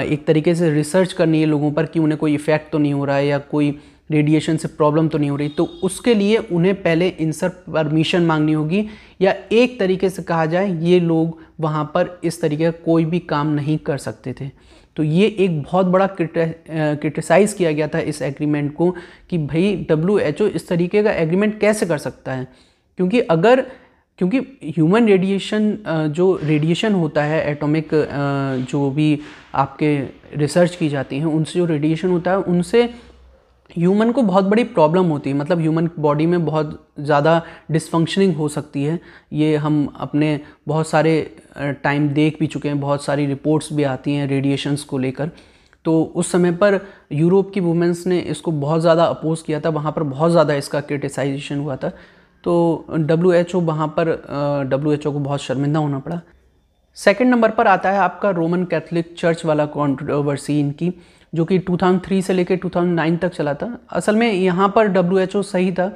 एक 0.00 0.26
तरीके 0.26 0.54
से 0.54 0.70
रिसर्च 0.70 1.12
करनी 1.12 1.40
है 1.40 1.46
लोगों 1.46 1.70
पर 1.72 1.86
कि 1.86 1.98
उन्हें 1.98 2.18
कोई 2.18 2.34
इफ़ेक्ट 2.34 2.72
तो 2.72 2.78
नहीं 2.78 2.92
हो 2.92 3.04
रहा 3.04 3.16
है 3.16 3.26
या 3.26 3.38
कोई 3.52 3.78
रेडिएशन 4.10 4.56
से 4.56 4.68
प्रॉब्लम 4.68 5.08
तो 5.08 5.18
नहीं 5.18 5.30
हो 5.30 5.36
रही। 5.36 5.48
तो 5.48 5.64
उसके 5.82 6.14
लिए 6.14 6.36
उन्हें 6.38 6.74
पहले 6.82 7.08
इनसर 7.08 7.48
परमिशन 7.48 8.22
मांगनी 8.22 8.52
होगी 8.52 8.84
या 9.20 9.34
एक 9.52 9.78
तरीके 9.80 10.10
से 10.10 10.22
कहा 10.22 10.46
जाए, 10.46 10.72
ये 10.74 11.00
लोग 11.00 11.38
वहाँ 11.60 11.84
पर 11.94 12.18
इस 12.24 12.40
तरीके 12.42 12.64
का 12.64 12.70
कोई 12.84 13.04
भी 13.04 13.18
काम 13.20 13.48
नहीं 13.50 13.78
कर 13.80 13.98
सकते 13.98 14.34
थे। 14.40 14.50
तो 14.96 15.02
ये 15.02 15.26
एक 15.38 15.60
बहुत 15.62 15.86
बड़ा 15.86 16.06
क्रिटिसाइज़ 16.10 17.56
किया 17.56 17.72
गया 17.72 17.88
था 17.88 17.98
इस 18.02 18.22
एग्रीमेंट 18.22 18.72
को 18.74 18.90
कि 19.30 19.38
भाई 19.38 19.74
डब्ल्यू 19.90 20.18
इस 20.48 20.68
तरीके 20.68 21.02
का 21.02 21.12
एग्रीमेंट 21.12 21.58
कैसे 21.60 21.86
कर 21.86 21.98
सकता 21.98 22.32
है? 22.32 22.46
क्योंकि 22.98 23.20
अगर, 23.20 23.60
क्योंकि 24.18 24.38
ह्यूमन 24.66 25.06
रेडिएशन 25.06 25.76
जो 26.10 26.38
रेडिएशन 26.44 26.92
होता 26.92 27.22
है 27.22 27.50
एटॉमिक 27.50 27.90
जो 28.70 28.90
भी 28.90 29.18
आपके 29.54 29.96
रिसर्च 30.36 30.74
की 30.76 30.88
जाती 30.88 31.18
हैं, 31.18 31.26
उनसे 31.26 31.58
जो 31.58 31.64
रेडिएशन 31.66 32.08
होता 32.08 32.30
है, 32.30 32.38
उनसे 32.38 32.88
ह्यूमन 33.78 34.10
को 34.12 34.22
बहुत 34.22 34.44
बड़ी 34.44 34.64
प्रॉब्लम 34.66 35.06
होती 35.06 35.30
है। 35.30 35.36
मतलब 35.36 35.60
ह्यूमन 35.60 35.88
बॉडी 35.98 36.26
में 36.26 36.44
बहुत 36.44 36.78
ज़्यादा 37.00 37.40
डिसफंक्शनिंग 37.70 38.34
हो 38.36 38.48
सकती 38.48 38.84
है। 38.84 38.98
ये 39.32 39.56
हम 39.56 39.84
अपने 39.96 40.40
बहुत 40.68 40.88
सारे 40.88 41.20
टाइम 41.84 42.08
देख 42.10 42.38
भी 42.40 42.46
चुके 42.46 42.68
हैं। 42.68 42.80
बहुत 42.80 43.04
सारी 43.04 43.26
रिपोर्ट्स 43.26 43.72
भी 43.72 43.82
आती 43.84 44.14
हैं 44.14 44.26
रेडिएशंस 44.28 44.84
को 44.84 44.98
लेकर। 44.98 45.30
तो 45.84 46.02
उस 46.02 46.30
समय 46.32 46.52
पर 46.54 46.80
यूरोप 47.12 47.50
की 47.54 47.60
वुमेंस 47.60 48.06
ने 48.06 48.18
इसको 48.20 48.52
बहुत 48.52 48.80
ज़्यादा 48.80 49.04
अपोज 49.06 49.42
किया 49.42 49.60
था। 49.60 49.68
वहाँ 49.70 49.92
पर 49.92 50.02
बहुत 50.04 50.30
ज़्यादा 50.30 50.54
इसका 50.54 50.80
क्रिटिसाइजेशन 50.82 51.58
हुआ 51.58 51.76
था। 51.76 51.92
तो 52.44 52.84
डब्ल्यू 52.90 53.32
एच 53.32 53.54
ओ 53.54 53.60
वहाँ 53.62 53.86
पर 53.98 54.10
डब्ल्यू 54.70 54.92
एच 54.92 55.06
ओ 55.06 55.12
को 55.12 55.18
बहुत 55.20 55.42
शर्मिंदा 55.42 55.80
होना 55.80 55.98
पड़ा। 55.98 56.20
सेकेंड 56.96 57.30
नंबर 57.30 57.50
पर 57.50 57.66
आता 57.66 57.90
है 57.90 57.98
आपका 57.98 58.30
रोमन 58.30 58.64
कैथलिक 58.64 59.14
चर्च 59.18 59.44
वाला 59.44 59.66
कॉन्ट्रोवर्सी 59.68 60.58
इनकी। 60.60 60.92
जो 61.32 61.44
कि 61.44 61.58
2003 61.60 62.22
से 62.22 62.32
लेकर 62.32 62.56
2009 62.58 63.18
तक 63.18 63.28
चला 63.30 63.54
था। 63.54 63.78
असल 63.90 64.16
में 64.16 64.32
यहाँ 64.32 64.68
पर 64.76 64.88
WHO 64.92 65.42
सही 65.44 65.72
था। 65.72 65.86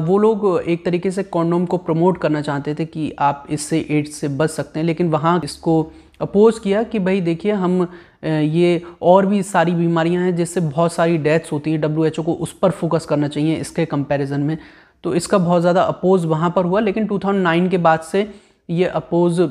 वो 0.00 0.18
लोग 0.18 0.46
एक 0.60 0.84
तरीके 0.84 1.10
से 1.10 1.22
कॉन्डोम 1.24 1.64
को 1.66 1.76
प्रमोट 1.78 2.18
करना 2.20 2.40
चाहते 2.42 2.74
थे 2.74 2.84
कि 2.86 3.12
आप 3.20 3.46
इससे 3.50 3.86
एड्स 3.90 4.14
से 4.14 4.28
बच 4.30 4.50
सकते 4.50 4.78
हैं, 4.80 4.86
लेकिन 4.86 5.10
वहाँ 5.10 5.40
इसको 5.44 5.82
अपोज 6.20 6.58
किया 6.58 6.82
कि 6.82 6.98
भाई 6.98 7.20
देखिए, 7.20 7.52
हम 7.52 7.86
ये 8.24 8.82
और 9.02 9.26
भी 9.26 9.42
सारी 9.44 9.72
बीमारियाँ 9.74 10.22
हैं 10.22 10.34
जिससे 10.36 10.60
बहुत 10.62 10.92
सारी 10.92 11.18
डेथ्स 11.18 11.52
होती 11.52 11.72
हैं। 11.72 11.80
WHO 11.80 12.24
को 12.24 12.32
उस 12.34 12.52
पर 12.52 12.70
फोकस 12.72 13.06
करना 13.06 13.28
चाहिए 13.28 13.56
इसके 13.56 13.84
कंपैरिजन 13.86 14.40
में। 14.40 14.56
तो 15.04 15.14
इसका 15.14 15.38
बहुत 15.38 15.60
ज़्यादा 15.60 15.82
अपोज 15.84 16.24
वहाँ 16.26 16.50
पर 16.50 16.64
हुआ, 16.64 16.80
लेकिन 16.80 17.06
2009 17.06 17.68
के 17.70 17.78
बाद 17.78 18.00
से 18.02 18.30
ये 18.68 18.84
अपोज 18.86 19.48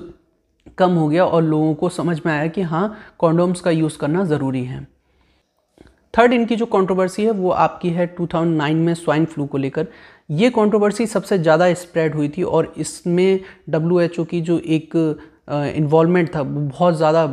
कम 0.77 0.91
हो 0.91 1.07
गया 1.07 1.25
और 1.25 1.43
लोगों 1.43 1.73
को 1.73 1.89
समझ 1.91 2.19
में 2.25 2.31
आया 2.33 2.47
कि 2.47 2.61
हाँ 2.63 2.97
कॉन्डोम्स 3.19 3.61
का 3.61 3.71
यूज़ 3.71 3.97
करना 3.97 4.23
ज़रूरी 4.25 4.63
है। 4.65 4.85
थर्ड 6.17 6.33
इनकी 6.33 6.55
जो 6.55 6.65
कंट्रोवर्सी 6.67 7.25
है, 7.25 7.31
वो 7.31 7.49
आपकी 7.51 7.89
है 7.89 8.05
2009 8.19 8.75
में 8.75 8.93
स्वाइन 8.95 9.25
फ्लू 9.25 9.45
को 9.45 9.57
लेकर। 9.57 9.87
ये 10.31 10.49
कंट्रोवर्सी 10.49 11.05
सबसे 11.07 11.37
ज़्यादा 11.39 11.73
स्प्रेड 11.75 12.15
हुई 12.15 12.29
थी 12.29 12.43
और 12.43 12.73
इसमें 12.77 13.39
डब्ल्यू 13.69 14.23
की 14.25 14.41
जो 14.41 14.59
एक 14.59 14.95
इन्वॉल्वमेंट 15.49 16.35
था, 16.35 16.41
वो 16.41 16.61
बहुत 16.61 16.97
ज़्यादा 16.97 17.25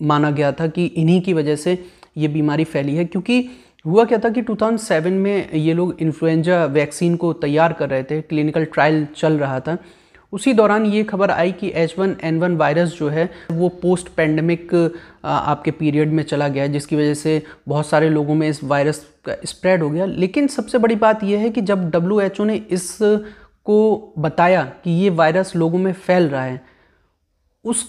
माना 0.00 0.30
गया 0.30 0.52
था 0.52 0.66
कि 0.68 0.84
इन्हीं 0.86 1.20
की 1.22 1.32
वजह 1.32 1.56
से 1.56 1.78
ये 2.16 2.28
बीमारी 2.28 2.64
फैली 2.66 2.94
है। 2.96 3.04
क्योंकि 3.04 3.44
हुआ 3.84 4.04
क्या 4.04 4.18
था 4.18 4.28
कि 4.30 4.42
2007 4.42 5.12
में 5.14 5.52
ये 5.54 5.74
लोग 5.74 5.96
इन्फ्लुएंजा 6.00 6.64
वैक्सीन 6.66 7.16
को 7.16 7.32
तैयार 7.34 7.72
कर 7.72 7.88
रहे 7.88 8.02
थे 8.02 8.20
क्लिनिकल 8.22 8.64
ट्रायल 8.64 9.06
चल 9.16 9.38
रहा 9.38 9.58
था। 9.60 9.76
उसी 10.34 10.52
दौरान 10.52 10.86
ये 10.86 11.02
खबर 11.04 11.30
आई 11.30 11.52
कि 11.52 11.70
H 11.74 11.94
one 11.98 12.16
N 12.24 12.38
one 12.40 12.56
virus 12.56 12.96
जो 12.98 13.08
है, 13.08 13.28
वो 13.52 13.68
पोस्ट 13.82 14.08
पैंडमिक 14.16 14.74
आपके 15.24 15.70
पीरियड 15.70 16.12
में 16.12 16.22
चला 16.22 16.48
गया 16.48 16.66
जिसकी 16.66 16.96
वजह 16.96 17.14
से 17.14 17.42
बहुत 17.68 17.86
सारे 17.86 18.08
लोगों 18.10 18.34
में 18.34 18.48
इस 18.48 18.62
वायरस 18.64 19.04
का 19.24 19.36
स्प्रेड 19.44 19.82
हो 19.82 19.90
गया। 19.90 20.04
लेकिन 20.06 20.46
सबसे 20.48 20.78
बड़ी 20.78 20.94
बात 20.96 21.22
यह 21.24 21.40
है 21.40 21.50
कि 21.50 21.60
जब 21.60 21.88
डब्ल्यू 21.90 22.20
एच 22.20 22.40
ओ 22.40 22.44
ने 22.44 22.56
इस 22.70 22.98
को 23.66 24.12
बताया 24.18 24.62
कि 24.84 24.90
ये 24.92 25.10
वायरस 25.12 25.54
लोगों 25.56 25.78
में 25.78 25.92
फैल 25.92 26.28
रहा 26.28 26.42
है, 26.44 26.60
उस 27.64 27.86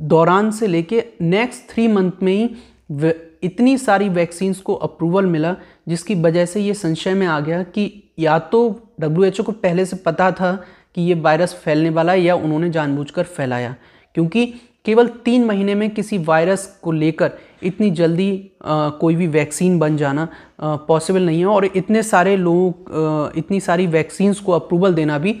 दौरान 0.00 0.50
से 0.50 0.66
लेके 0.66 1.04
नेक्स्ट 1.20 1.70
थ्री 1.70 1.86
मंथ 1.88 2.22
में 2.22 2.32
ही 2.32 3.12
इतनी 3.42 3.76
सारी 3.78 4.08
वैक्सीन्स 4.08 4.60
को 4.60 4.74
अप्रूवल 4.74 5.26
मिला, 5.26 5.54
जिसकी 5.88 6.14
वजह 6.14 6.44
से 6.46 6.60
ये 6.60 6.74
संशय 6.74 7.14
में 7.14 7.26
आ 7.26 7.40
गया 7.40 7.62
कि 7.64 8.12
या 8.18 8.38
तो 8.38 8.60
डब्ल्यूएचओ 9.00 9.42
को 9.42 9.52
पहले 9.52 9.84
से 9.86 9.96
पता 9.96 10.30
था 10.32 10.52
कि 10.96 11.02
ये 11.02 11.14
वायरस 11.14 11.54
फैलने 11.64 11.90
वाला 11.90 12.12
है 12.12 12.20
या 12.22 12.34
उन्होंने 12.34 12.70
जानबूझकर 12.70 13.22
फैलाया। 13.22 13.74
क्योंकि 14.14 14.46
केवल 14.84 15.08
तीन 15.24 15.44
महीने 15.44 15.74
में 15.74 15.88
किसी 15.90 16.18
वायरस 16.18 16.66
को 16.82 16.92
लेकर 16.92 17.30
इतनी 17.62 17.90
जल्दी 17.90 18.30
आ, 18.64 18.88
कोई 18.90 19.14
भी 19.16 19.26
वैक्सीन 19.26 19.78
बन 19.78 19.96
जाना 19.96 20.28
पॉसिबल 20.88 21.22
नहीं 21.22 21.38
है 21.38 21.46
और 21.46 21.64
इतने 21.64 22.02
सारे 22.02 22.36
लोग 22.36 23.32
इतनी 23.36 23.60
सारी 23.60 23.86
वैक्सीन्स 23.86 24.40
को 24.40 24.52
अप्रूवल 24.52 24.94
देना 24.94 25.18
भी 25.18 25.34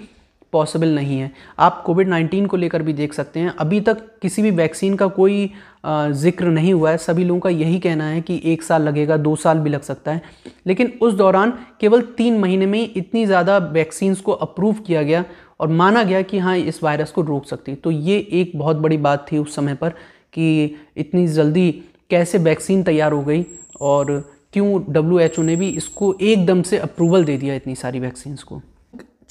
पॉसिबल 0.52 0.88
नहीं 0.88 1.18
है। 1.18 1.30
आप 1.58 1.82
कोविड 1.82 2.08
19 2.08 2.46
को 2.46 2.56
लेकर 2.56 2.82
भी 2.82 2.92
देख 2.92 3.12
सकते 3.14 3.40
हैं। 3.40 3.54
अभी 3.56 3.80
तक 3.80 4.02
किसी 4.22 4.42
भी 4.42 4.50
वैक्सीन 4.52 4.96
का 4.96 5.06
कोई 5.08 5.50
ज़िक्र 5.86 6.46
नहीं 6.46 6.72
हुआ 6.74 6.90
है। 6.90 6.96
सभी 6.98 7.24
लोगों 7.24 7.40
का 7.40 7.50
यही 7.50 7.78
कहना 7.80 8.04
है 8.04 8.20
कि 8.20 8.40
एक 8.44 8.62
साल 8.62 8.82
लगेगा, 8.82 9.16
दो 9.16 9.34
साल 9.36 9.58
भी 9.58 9.70
लग 9.70 9.82
सकता 9.82 10.12
है। 10.12 10.22
लेकिन 10.66 10.92
उस 11.02 11.14
दौरान 11.14 11.52
केवल 11.80 12.02
तीन 12.16 12.38
महीने 12.40 12.66
में 12.66 12.80
इतनी 12.86 13.24
ज़्यादा 13.26 13.56
वैक्सीन्स 13.58 14.20
को 14.20 14.32
अप्रूव 14.32 14.74
किया 14.86 15.02
गया 15.02 15.24
और 15.60 15.68
माना 15.70 16.02
गया 16.02 16.22
कि 16.22 16.38
हाँ 16.38 16.56
इस 16.56 16.82
वायरस 16.82 17.10
को 17.10 17.22
रोक 17.22 17.46
सकती 17.46 17.74
तो 17.74 17.90
ये 17.90 18.18
एक 18.32 18.52
बहुत 18.56 18.76
बड़ी 18.76 18.96
बात 18.98 19.26
थी 19.32 19.38
उस 19.38 19.54
समय 19.54 19.74
पर 19.74 19.90
कि 20.32 20.76
इतनी 20.96 21.26
जल्दी 21.28 21.70
कैसे 22.10 22.38
वैक्सीन 22.38 22.82
तैयार 22.82 23.12
हो 23.12 23.22
गई 23.22 23.44
और 23.80 24.18
क्यों 24.52 24.82
डब्ल्यूएचओ 24.88 25.42
ने 25.42 25.56
भी 25.56 25.68
इसको 25.70 26.14
एकदम 26.20 26.62
से 26.62 26.78
अप्रूवल 26.78 27.24
दे 27.24 27.36
दिया 27.36 27.54
इतनी 27.54 27.74
सारी 27.74 28.00
वैक्सीन्स 28.00 28.42
को। 28.42 28.60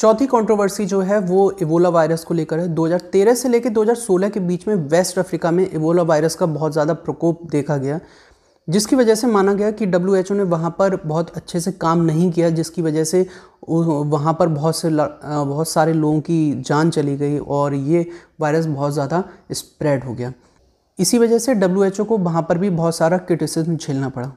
चौथी 0.02 0.26
कंट्रोवर्सी 0.28 0.86
जो 0.86 1.00
है 1.02 1.18
वो 1.22 1.40
इवोला 1.62 1.90
वायरस 1.90 2.24
को 2.24 2.34
लेकर 2.34 2.60
है। 2.60 2.68
2013 2.70 3.36
से 3.36 3.50
लेकर 3.50 3.70
2016 3.70 4.30
के 4.30 4.40
बीच 4.42 4.68
में 4.68 4.74
वेस्ट 4.90 5.20
अफ्रीका 5.20 5.52
में 5.52 5.64
इवोला 5.66 6.04
वायरस 6.04 6.36
का 6.36 6.46
बहुत 6.48 6.72
ज़्यादा 6.72 6.94
प्रकोप 6.96 7.44
देखा 7.52 7.78
गया, 7.78 8.00
जिसकी 8.68 8.96
वजह 8.96 9.16
से 9.16 9.28
माना 9.28 9.54
गया 9.54 9.70
कि 9.72 9.86
डब्ल्यूएचओ 9.86 10.36
ने 10.36 10.44
वहाँ 10.46 10.76
पर 10.80 10.96
बहुत 10.98 11.30
अच्छे 11.38 11.60
से 11.60 11.72
काम 11.74 12.02
नहीं 12.02 12.32
किया, 12.32 12.50
जिसकी 12.52 12.82
वजह 12.82 13.04
से 13.04 13.26
वहाँ 13.70 14.34
पर 14.34 14.48
बहुत 14.50 14.78
से 14.78 14.90
बहुत 14.90 15.70
सारे 15.70 15.94
लोगों 15.94 16.20
की 16.22 16.62
जान 16.62 16.90
चली 16.90 17.16
गई 17.18 17.38
और 17.40 17.74
ये 17.74 18.06
वायरस 18.42 18.66
बहुत 18.68 18.94
ज़्यादा 18.94 19.24
स्प्रेड 19.54 20.04
हो 20.04 20.14
गया। 20.14 20.34
इसी 21.00 21.18
वजह 21.18 21.40
से 21.40 21.54
डब्ल्यूएचओ 21.56 22.04
को 22.06 22.18
वहाँ 22.20 22.42
पर 22.42 22.58
भी 22.58 22.70
बहुत 22.72 22.96
सारा 22.96 23.18
क्रिटिसिज्म 23.20 23.76
झेलना 23.78 24.10
पड़ा। 24.10 24.32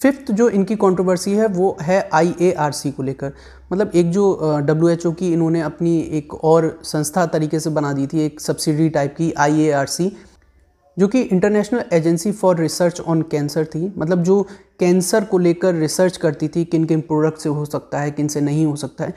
फिफ्थ 0.00 0.30
जो 0.32 0.48
इनकी 0.48 0.76
कंट्रोवर्सी 0.76 1.32
है, 1.32 1.46
वो 1.46 1.76
है 1.80 2.08
IARC 2.10 2.92
को 2.92 3.02
लेकर। 3.02 3.32
मतलब 3.72 3.90
एक 3.94 4.10
जो 4.10 4.24
WHO 4.68 5.14
की 5.14 5.32
इन्होंने 5.32 5.60
अपनी 5.60 5.98
एक 6.12 6.34
और 6.34 6.78
संस्था 6.84 7.26
तरीके 7.26 7.60
से 7.60 7.70
बना 7.70 7.92
दी 7.92 8.06
थी, 8.06 8.20
एक 8.20 8.40
सब्सिडी 8.40 8.88
टाइप 8.88 9.14
की 9.18 9.32
IARC 9.40 10.10
जो 10.96 11.08
कि 11.08 11.20
International 11.22 11.84
Agency 11.92 12.30
for 12.32 12.56
Research 12.56 13.00
on 13.00 13.22
Cancer 13.22 13.64
थी। 13.64 13.92
मतलब 13.98 14.22
जो 14.22 14.42
कैंसर 14.80 15.24
को 15.24 15.38
लेकर 15.38 15.74
रिसर्च 15.74 16.16
करती 16.16 16.48
थी 16.48 16.64
किन 16.64 16.84
किन 16.84 17.00
प्रोडक्ट 17.00 17.38
से 17.38 17.48
हो 17.48 17.64
सकता 17.64 18.00
है, 18.00 18.10
किन 18.10 18.28
से 18.28 18.40
नहीं 18.40 18.66
हो 18.66 18.74
सकता 18.76 19.04
है। 19.04 19.14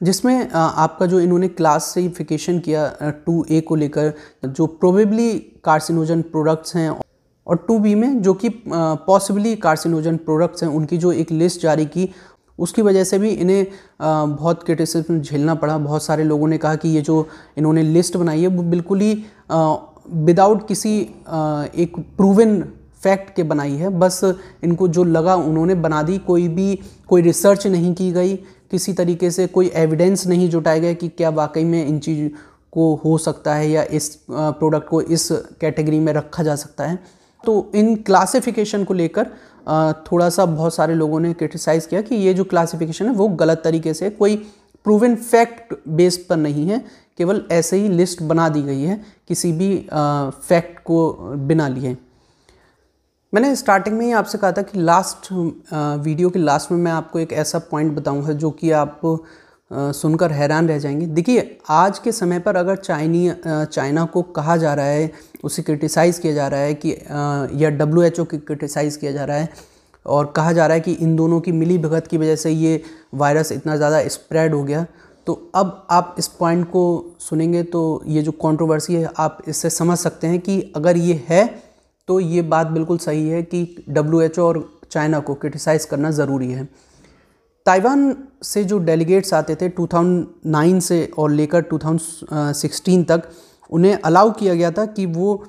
जिसमें 0.00 0.50
आपका 0.52 1.06
जो 1.06 1.20
इन्होंने 1.20 1.48
क्लासिफिकेशन 1.48 2.58
किया 2.58 3.12
टू 3.26 3.44
ए 3.50 3.60
को 3.60 3.74
लेकर, 3.74 4.12
जो 4.44 4.66
प्रोबेबली 4.66 5.32
कार्सिनोजन 5.64 6.22
प्रोडक्ट्स 6.22 6.76
हैं 6.76 6.88
और 7.46 7.64
टू 7.68 7.78
बी 7.78 7.94
में 7.94 8.22
जो 8.22 8.34
कि 8.34 8.48
पॉसिबली 8.68 9.54
कार्सिनोजन 9.56 10.16
प्रोडक्ट्स 10.16 10.62
हैं, 10.62 10.70
उनकी 10.70 10.98
जो 10.98 11.12
एक 11.12 11.32
लिस्ट 11.32 11.60
जारी 11.62 11.86
की, 11.86 12.08
उसकी 12.58 12.82
वजह 12.82 13.04
से 13.04 13.18
भी 13.18 13.30
इन्हें 13.30 13.66
बहुत 14.02 14.62
क्रिटिसिज्म 14.62 15.20
झेलना 15.20 15.54
पड़ा। 15.54 15.78
बहुत 15.78 16.02
सारे 16.02 16.24
लोगों 16.24 16.48
ने 16.48 16.58
कहा 16.58 16.74
कि 16.74 16.88
ये 16.88 17.00
जो 17.00 17.26
इन्होंने 17.58 17.82
लिस्ट 17.82 18.16
बनाई 18.16 18.42
है, 18.42 18.48
वो 18.48 18.62
बिल्कुल 18.62 19.00
ही 19.00 19.14
विदाउट 19.50 20.66
किसी 20.68 20.98
एक 20.98 21.92
प्रूवन 22.16 22.60
फैक्ट 23.02 23.34
के 23.36 23.42
बनाई 23.42 23.72
है। 23.72 23.88
बस 23.98 24.20
इनको 24.64 24.88
जो 24.88 25.04
लगा, 25.04 25.34
उन्होंने 25.36 25.74
बना 25.74 26.02
दी। 26.02 26.18
कोई 26.18 26.46
भी, 26.48 26.78
कोई 27.08 27.22
रिसर्च 27.22 27.66
नहीं 27.66 27.94
की 27.94 28.10
गई। 28.12 28.34
किसी 28.70 28.92
तरीके 28.92 29.30
से 29.30 29.46
कोई 29.46 29.70
एविडेंस 29.74 30.26
नहीं 30.26 30.48
जुटाया 30.50 30.78
गया 30.78 30.92
कि 30.92 31.08
क्या 31.08 31.30
वाकई 31.30 31.64
में 31.64 31.86
इन 31.86 31.98
चीज़ 31.98 32.30
को 32.72 32.94
हो 33.04 33.16
सकता 33.18 33.54
है 33.54 33.70
या 33.70 33.82
इस 33.90 34.08
प्रोडक्ट 34.30 34.88
को 34.88 35.00
इस 35.00 35.28
कैटेगरी 35.60 35.98
में 36.00 36.12
रखा 36.12 36.42
जा 36.42 36.56
सकता 36.56 36.86
है। 36.86 36.98
तो 37.46 37.70
इन 37.74 37.94
क्लासिफिकेशन 38.02 38.84
को 38.84 38.94
लेकर 38.94 39.26
थोड़ा 40.06 40.28
सा 40.30 40.44
बहुत 40.46 40.74
सारे 40.74 40.94
लोगों 40.94 41.20
ने 41.20 41.32
क्रिटिसाइज़ 41.34 41.88
किया 41.88 42.00
कि 42.02 42.14
ये 42.16 42.34
जो 42.34 42.44
क्लासिफिकेशन 42.44 43.06
है, 43.06 43.12
वो 43.12 43.28
गलत 43.28 43.60
तरीके 43.64 43.94
से, 43.94 44.10
कोई 44.10 44.36
प्रूवन 44.86 45.14
फैक्ट 45.16 45.74
बेस 45.88 46.16
पर 46.30 46.36
नहीं 46.36 46.66
है। 46.68 46.84
केवल 47.18 47.42
ऐसे 47.52 47.76
ही 47.76 47.88
लिस्ट 47.88 48.22
बना 48.22 48.48
दी 48.48 48.62
गई 48.62 48.82
है, 48.82 49.00
किसी 49.28 49.52
भी 49.52 49.76
फैक्ट 49.92 50.82
को 50.84 51.12
बिना 51.38 51.68
लिए। 51.68 51.96
मैंने 53.32 53.54
स्टार्टिंग 53.56 53.96
में 53.98 54.04
ही 54.06 54.12
आपसे 54.12 54.38
कहा 54.38 54.52
था 54.52 54.62
कि 54.62 54.80
लास्ट 54.80 55.32
वीडियो 55.32 56.30
के 56.30 56.38
लास्ट 56.38 56.72
में 56.72 56.78
मैं 56.78 56.92
आपको 56.92 57.18
एक 57.18 57.32
ऐसा 57.32 57.58
पॉइंट 57.70 57.92
बताऊँगा 57.92 58.32
जो 58.34 58.50
कि 58.50 58.70
आप 58.72 59.00
सुनकर 59.70 60.32
हैरान 60.32 60.68
रह 60.68 60.78
जाएँगे। 60.78 61.06
देखिए, 61.06 61.58
आज 61.70 61.98
के 61.98 62.12
समय 62.12 62.38
पर 62.38 62.56
अगर 62.56 62.76
चाइनी 62.76 63.30
चाइना 63.46 64.04
को 64.04 64.22
कहा 64.22 64.56
जा 64.56 64.74
रहा 64.74 64.86
है, 64.86 65.10
उसे 65.44 65.62
क्रिटिसाइज़ 65.62 66.20
किया 66.20 66.32
जा 66.34 66.48
रहा 66.48 66.60
है 66.60 66.74
कि 66.76 66.92
या 67.62 67.70
डब्ल्यू 67.70 68.02
एच 68.02 68.20
ओ 68.20 68.24
की 68.24 68.38
क्रिटिसाइज़ 68.40 68.98
किया 68.98 69.12
जा 69.12 69.24
रहा 69.24 69.36
है 69.36 69.48
और 70.06 70.32
कहा 70.36 70.52
जा 70.52 70.66
रहा 70.66 70.74
है 70.74 70.80
कि 70.80 70.92
इन 70.92 71.16
दोनों 71.16 71.40
की 71.40 71.52
मिली 71.52 71.78
भगत 71.78 72.06
की 72.06 72.18
वजह 72.18 72.36
से 72.36 72.50
ये 72.50 72.82
वायरस 73.14 73.52
इतना 73.52 73.76
ज़्यादा 73.76 74.06
स्प्रेड 74.08 74.54
हो 74.54 74.62
गया। 74.64 74.86
तो 75.26 75.50
अब 75.54 75.86
आप 75.90 76.14
इस 76.18 76.26
पॉइंट 76.30 76.66
को 76.66 77.16
सुनेंगे 77.20 77.62
तो 77.64 78.02
ये 78.06 78.22
जो 78.22 78.32
कंट्रोवर्सी 78.34 78.94
है, 78.94 79.08
आप 79.18 79.38
इससे 79.48 79.70
समझ 79.72 79.98
सकते 79.98 80.26
हैं 80.26 80.40
कि 80.40 80.60
अगर 80.76 80.96
ये 80.96 81.22
है 81.28 81.46
तो 82.08 82.18
ये 82.20 82.42
बात 82.44 82.66
बिल्कुल 82.68 82.98
सही 82.98 83.28
है 83.28 83.42
कि 83.44 83.84
डब्ल्यू 83.88 84.20
एच 84.20 84.38
ओ 84.38 84.42
और 84.42 84.68
चाइना 84.90 85.20
को 85.20 85.34
क्रिटिसाइज़ 85.34 85.86
करना 85.88 86.10
ज़रूरी 86.12 86.50
है। 86.52 86.68
ताइवान 87.66 88.16
से 88.42 88.64
जो 88.64 88.78
डेलीगेट्स 88.78 89.34
आते 89.34 89.54
थे 89.54 89.68
2009 89.70 90.80
से 90.80 91.04
और 91.18 91.30
लेकर 91.30 91.62
2016 91.62 93.04
तक, 93.04 93.22
उन्हें 93.70 93.94
अलाउ 93.94 94.32
किया 94.32 94.54
गया 94.54 94.70
था 94.70 94.84
कि 94.86 95.06
वो 95.06 95.44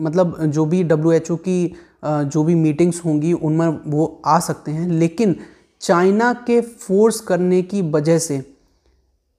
मतलब 0.00 0.36
जो 0.46 0.64
भी 0.64 0.82
डब्ल्यू 0.84 1.36
की 1.36 1.74
जो 2.04 2.42
भी 2.44 2.54
मीटिंग्स 2.54 3.04
होंगी, 3.04 3.32
उनमें 3.32 3.66
वो 3.86 4.22
आ 4.26 4.38
सकते 4.40 4.70
हैं। 4.70 4.88
लेकिन 4.88 5.36
चाइना 5.80 6.32
के 6.46 6.60
फोर्स 6.60 7.20
करने 7.20 7.62
की 7.62 7.82
वजह 7.82 8.18
से 8.18 8.42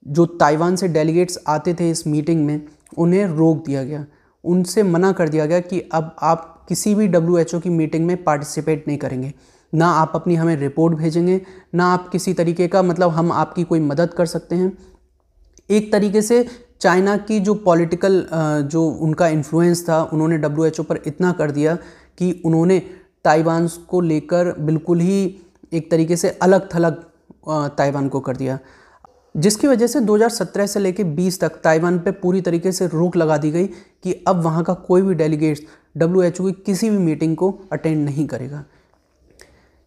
जो 0.06 0.26
ताइवान 0.26 0.76
से 0.76 0.88
डेलीगेट्स 0.88 1.40
आते 1.48 1.74
थे 1.74 1.90
इस 1.90 2.06
मीटिंग 2.08 2.46
में, 2.46 2.62
उन्हें 2.98 3.26
रोक 3.28 3.66
दिया 3.66 3.84
गया। 3.84 4.06
उनसे 4.44 4.84
मना 4.84 5.12
कर 5.12 5.30
दिया 5.30 5.46
गया 5.46 5.60
कि 5.60 5.80
अब 5.94 6.16
आप 6.22 6.66
किसी 6.70 6.96
भी 6.96 7.08
WHO 7.10 7.62
की 7.62 7.70
मीटिंग 7.70 8.06
में 8.06 8.24
पार्टिसिपेट 8.24 8.88
नहीं 8.88 8.98
करेंगे। 8.98 9.34
ना 9.74 9.88
आप 9.88 10.12
अपनी 10.15 10.36
हमें 10.36 10.56
रिपोर्ट 10.56 10.96
भेजेंगे, 10.96 11.42
ना 11.75 11.86
आप 11.86 12.08
किसी 12.10 12.34
तरीके 12.34 12.68
का 12.68 12.82
मतलब 12.84 13.10
हम 13.10 13.32
आपकी 13.32 13.63
कोई 13.63 13.80
मदद 13.82 14.13
कर 14.13 14.25
सकते 14.25 14.56
हैं। 14.56 14.72
एक 15.70 15.92
तरीके 15.92 16.22
से 16.22 16.46
चाइना 16.82 17.15
की 17.18 17.39
जो 17.39 17.53
पॉलिटिकल 17.56 18.25
जो 18.65 18.88
उनका 18.88 19.27
इन्फ्लुएंस 19.27 19.88
था, 19.89 20.01
उन्होंने 20.03 20.38
डब्ल्यू 20.38 20.84
पर 20.84 21.00
इतना 21.08 21.32
कर 21.32 21.51
दिया 21.51 21.75
कि 22.18 22.32
उन्होंने 22.46 22.80
ताइवान 23.25 23.68
को 23.88 24.01
लेकर 24.01 24.53
बिल्कुल 24.60 25.00
ही 25.00 25.36
एक 25.74 25.89
तरीके 25.92 26.15
से 26.15 26.30
अलग 26.42 26.68
थलग 26.75 27.03
ताइवान 27.77 28.08
को 28.10 28.20
कर 28.20 28.38
दिया। 28.38 28.58
जिसकी 29.36 29.68
वजह 29.68 29.88
से 29.88 30.00
2017 30.00 30.68
से 30.68 30.80
लेकर 30.80 31.03
20 31.15 31.39
तक 31.42 31.56
ताइवान 31.63 31.98
पे 32.00 32.12
पूरी 32.12 32.42
तरीके 32.42 32.72
से 32.72 32.88
रोक 32.88 33.15
लगा 33.15 33.38
दी 33.38 33.51
गई 33.51 33.65
कि 34.03 34.13
अब 34.27 34.42
वहाँ 34.42 34.63
का 34.63 34.74
कोई 34.74 35.01
भी 35.01 35.13
डेलीगेट्स 35.13 35.62
डब्ल्यू 35.98 36.32
की 36.42 36.51
किसी 36.65 36.89
भी 36.89 36.98
मीटिंग 36.98 37.36
को 37.36 37.50
अटेंड 37.72 38.03
नहीं 38.06 38.27
करेगा। 38.27 38.63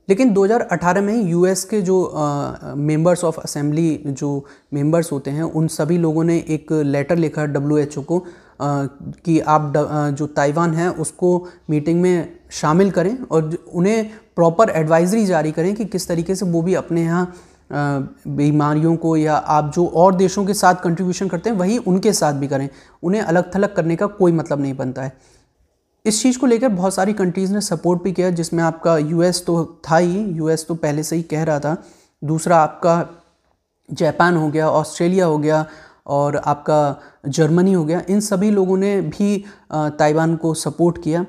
लेकिन 0.08 0.32
2018 0.34 1.02
में 1.02 1.12
ही 1.14 1.20
यूएस 1.22 1.64
के 1.64 1.80
जो 1.82 1.96
मेंबर्स 2.76 3.24
ऑफ़ 3.24 3.38
असेंबली 3.40 4.02
जो 4.06 4.44
मेंबर्स 4.74 5.12
होते 5.12 5.30
हैं 5.30 5.42
उन 5.42 5.68
सभी 5.68 5.98
लोगों 5.98 6.24
ने 6.24 6.36
एक 6.48 6.72
लेटर 6.72 7.16
लिखा 7.16 7.44
डब्ल्यू 7.46 7.78
एच 7.78 7.98
ओ 7.98 8.02
को 8.02 8.18
आ, 8.60 8.84
कि 9.24 9.38
आप 9.40 9.72
जो 10.18 10.26
ताइवान 10.26 10.74
है 10.74 10.90
उसको 10.90 11.48
मीटिंग 11.70 12.00
में 12.00 12.38
शामिल 12.50 12.90
करें 12.90 13.16
और 13.30 13.56
उन्हें 13.72 14.10
प्रॉपर 14.36 14.70
एडवाइजरी 14.70 15.26
जारी 15.26 15.52
करें 15.52 15.74
कि 15.74 15.84
किस 15.84 16.08
तरीके 16.08 16.34
से 16.34 16.46
वो 16.46 16.62
भी 16.62 16.74
अपने 16.74 17.02
यहाँ 17.02 17.34
बीमारियों 17.72 18.96
को 18.96 19.16
या 19.16 19.34
आप 19.34 19.72
जो 19.74 19.86
और 19.96 20.14
देशों 20.14 20.44
के 20.46 20.54
साथ 20.54 20.74
कंट्रीब्यूशन 20.82 21.28
करते 21.28 21.50
हैं 21.50 21.56
वही 21.56 21.78
उनके 21.78 22.12
साथ 22.12 22.32
भी 22.32 22.48
करें। 22.48 22.68
उन्हें 23.02 23.22
अलग 23.22 23.54
थलग 23.54 23.74
करने 23.74 23.96
का 23.96 24.06
कोई 24.06 24.32
मतलब 24.32 24.60
नहीं 24.60 24.76
बनता 24.76 25.02
है। 25.02 25.12
इस 26.06 26.22
चीज़ 26.22 26.38
को 26.38 26.46
लेकर 26.46 26.68
बहुत 26.68 26.94
सारी 26.94 27.12
कंट्रीज़ 27.12 27.52
ने 27.52 27.60
सपोर्ट 27.60 28.02
भी 28.02 28.12
किया, 28.12 28.30
जिसमें 28.30 28.62
आपका 28.64 28.96
यूएस 28.98 29.44
तो 29.46 29.64
था 29.90 29.96
ही 29.96 30.24
यूएस 30.32 30.66
तो 30.68 30.74
पहले 30.76 31.02
से 31.02 31.16
ही 31.16 31.22
कह 31.22 31.42
रहा 31.44 31.60
था। 31.60 31.76
दूसरा 32.22 32.56
आपका 32.58 33.08
जापान 33.88 34.36
हो 34.36 34.48
गया, 34.50 34.68
ऑस्ट्रेलिया 34.70 35.26
हो 35.26 35.38
गया 35.38 35.64
और 36.06 36.36
आपका 36.36 37.00
जर्मनी 37.28 37.72
हो 37.72 37.84
गया। 37.84 38.02
इन 38.08 38.20
सभी 38.20 38.50
लोगों 38.50 38.76
ने 38.76 39.00
भी 39.02 39.44
ताइवान 39.72 40.36
को 40.36 40.54
सपोर्ट 40.54 41.02
किया। 41.02 41.24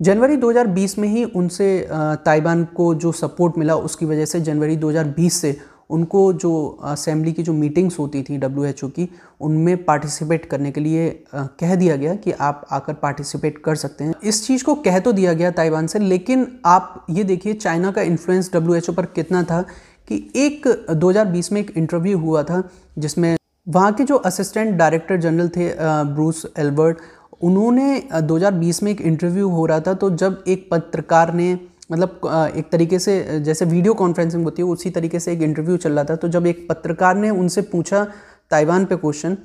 जनवरी 0.00 0.36
2020 0.36 0.98
में 0.98 1.08
ही 1.08 1.24
उनसे 1.24 1.86
ताइवान 1.92 2.64
को 2.66 2.94
जो 2.94 3.12
सपोर्ट 3.12 3.58
मिला, 3.58 3.74
उसकी 3.76 4.06
वजह 4.06 4.24
से 4.24 4.40
जनवरी 4.40 4.76
2020 4.76 5.40
से 5.40 5.56
उनको 5.90 6.32
जो 6.34 6.52
असेंबली 6.84 7.32
की 7.32 7.42
जो 7.42 7.52
मीटिंग्स 7.52 7.98
होती 7.98 8.22
थी 8.22 8.36
डब्ल्यूएचओ 8.38 8.88
की, 8.88 9.08
उनमें 9.40 9.84
पार्टिसिपेट 9.84 10.44
करने 10.44 10.70
के 10.70 10.80
लिए 10.80 11.08
कह 11.34 11.74
दिया 11.74 11.96
गया 11.96 12.14
कि 12.16 12.32
आप 12.32 12.66
आकर 12.72 12.94
पार्टिसिपेट 12.94 13.58
कर 13.58 13.76
सकते 13.76 14.04
हैं। 14.04 14.14
इस 14.22 14.46
चीज़ 14.46 14.64
को 14.64 14.74
कह 14.76 14.98
तो 14.98 15.12
दिया 15.12 15.32
गया 15.32 15.50
ताइवान 15.52 15.86
से, 15.86 15.98
लेकिन 15.98 16.46
आप 16.66 17.06
ये 17.10 17.24
देखिए, 17.24 17.54
चाइना 17.54 17.90
का 17.90 18.02
इन्फ्लुएंस 18.02 18.50
डब्ल्यूएचओ 18.54 18.92
पर 18.92 19.06
कितना 19.06 19.42
था 19.42 19.62
कि 20.08 20.16
एक 20.36 20.68
2020 20.92 21.52
में 21.52 21.60
एक 21.60 21.72
इंटरव्यू 21.76 22.18
हुआ 22.18 22.42
था, 22.42 22.62
जिसमें 22.98 23.36
वहाँ 23.66 23.92
के 23.92 24.04
जो 24.04 24.16
असिस्टेंट 24.16 24.74
डायरेक्टर 24.76 25.20
जनरल 25.20 25.48
थे 25.48 25.70
ब्रूस 25.78 26.46
एल्बर्ट, 26.58 26.98
उन्होंने 27.42 28.02
2020 28.22 28.82
में 28.82 28.90
एक 28.92 29.00
इंटरव्यू 29.02 29.48
हो 29.48 29.64
रहा 29.66 29.80
था 29.80 29.94
तो 29.94 30.10
जब 30.12 30.44
एक 30.48 30.68
पत्रकार 30.70 31.32
ने 31.34 31.54
मतलब 31.90 32.52
एक 32.56 32.70
तरीके 32.72 32.98
से 32.98 33.40
जैसे 33.40 33.64
वीडियो 33.64 33.94
कॉन्फ्रेंसिंग 33.94 34.44
होती 34.44 34.62
है, 34.62 34.68
उसी 34.68 34.90
तरीके 34.90 35.20
से 35.20 35.32
एक 35.32 35.42
इंटरव्यू 35.42 35.76
चल 35.76 35.92
रहा 35.92 36.04
था। 36.04 36.16
तो 36.16 36.28
जब 36.28 36.46
एक 36.46 36.66
पत्रकार 36.68 37.16
ने 37.16 37.30
उनसे 37.32 37.62
पूछा 37.64 38.06
ताइवान 38.50 38.84
पे 38.84 38.96
क्वेश्चन 38.96 39.36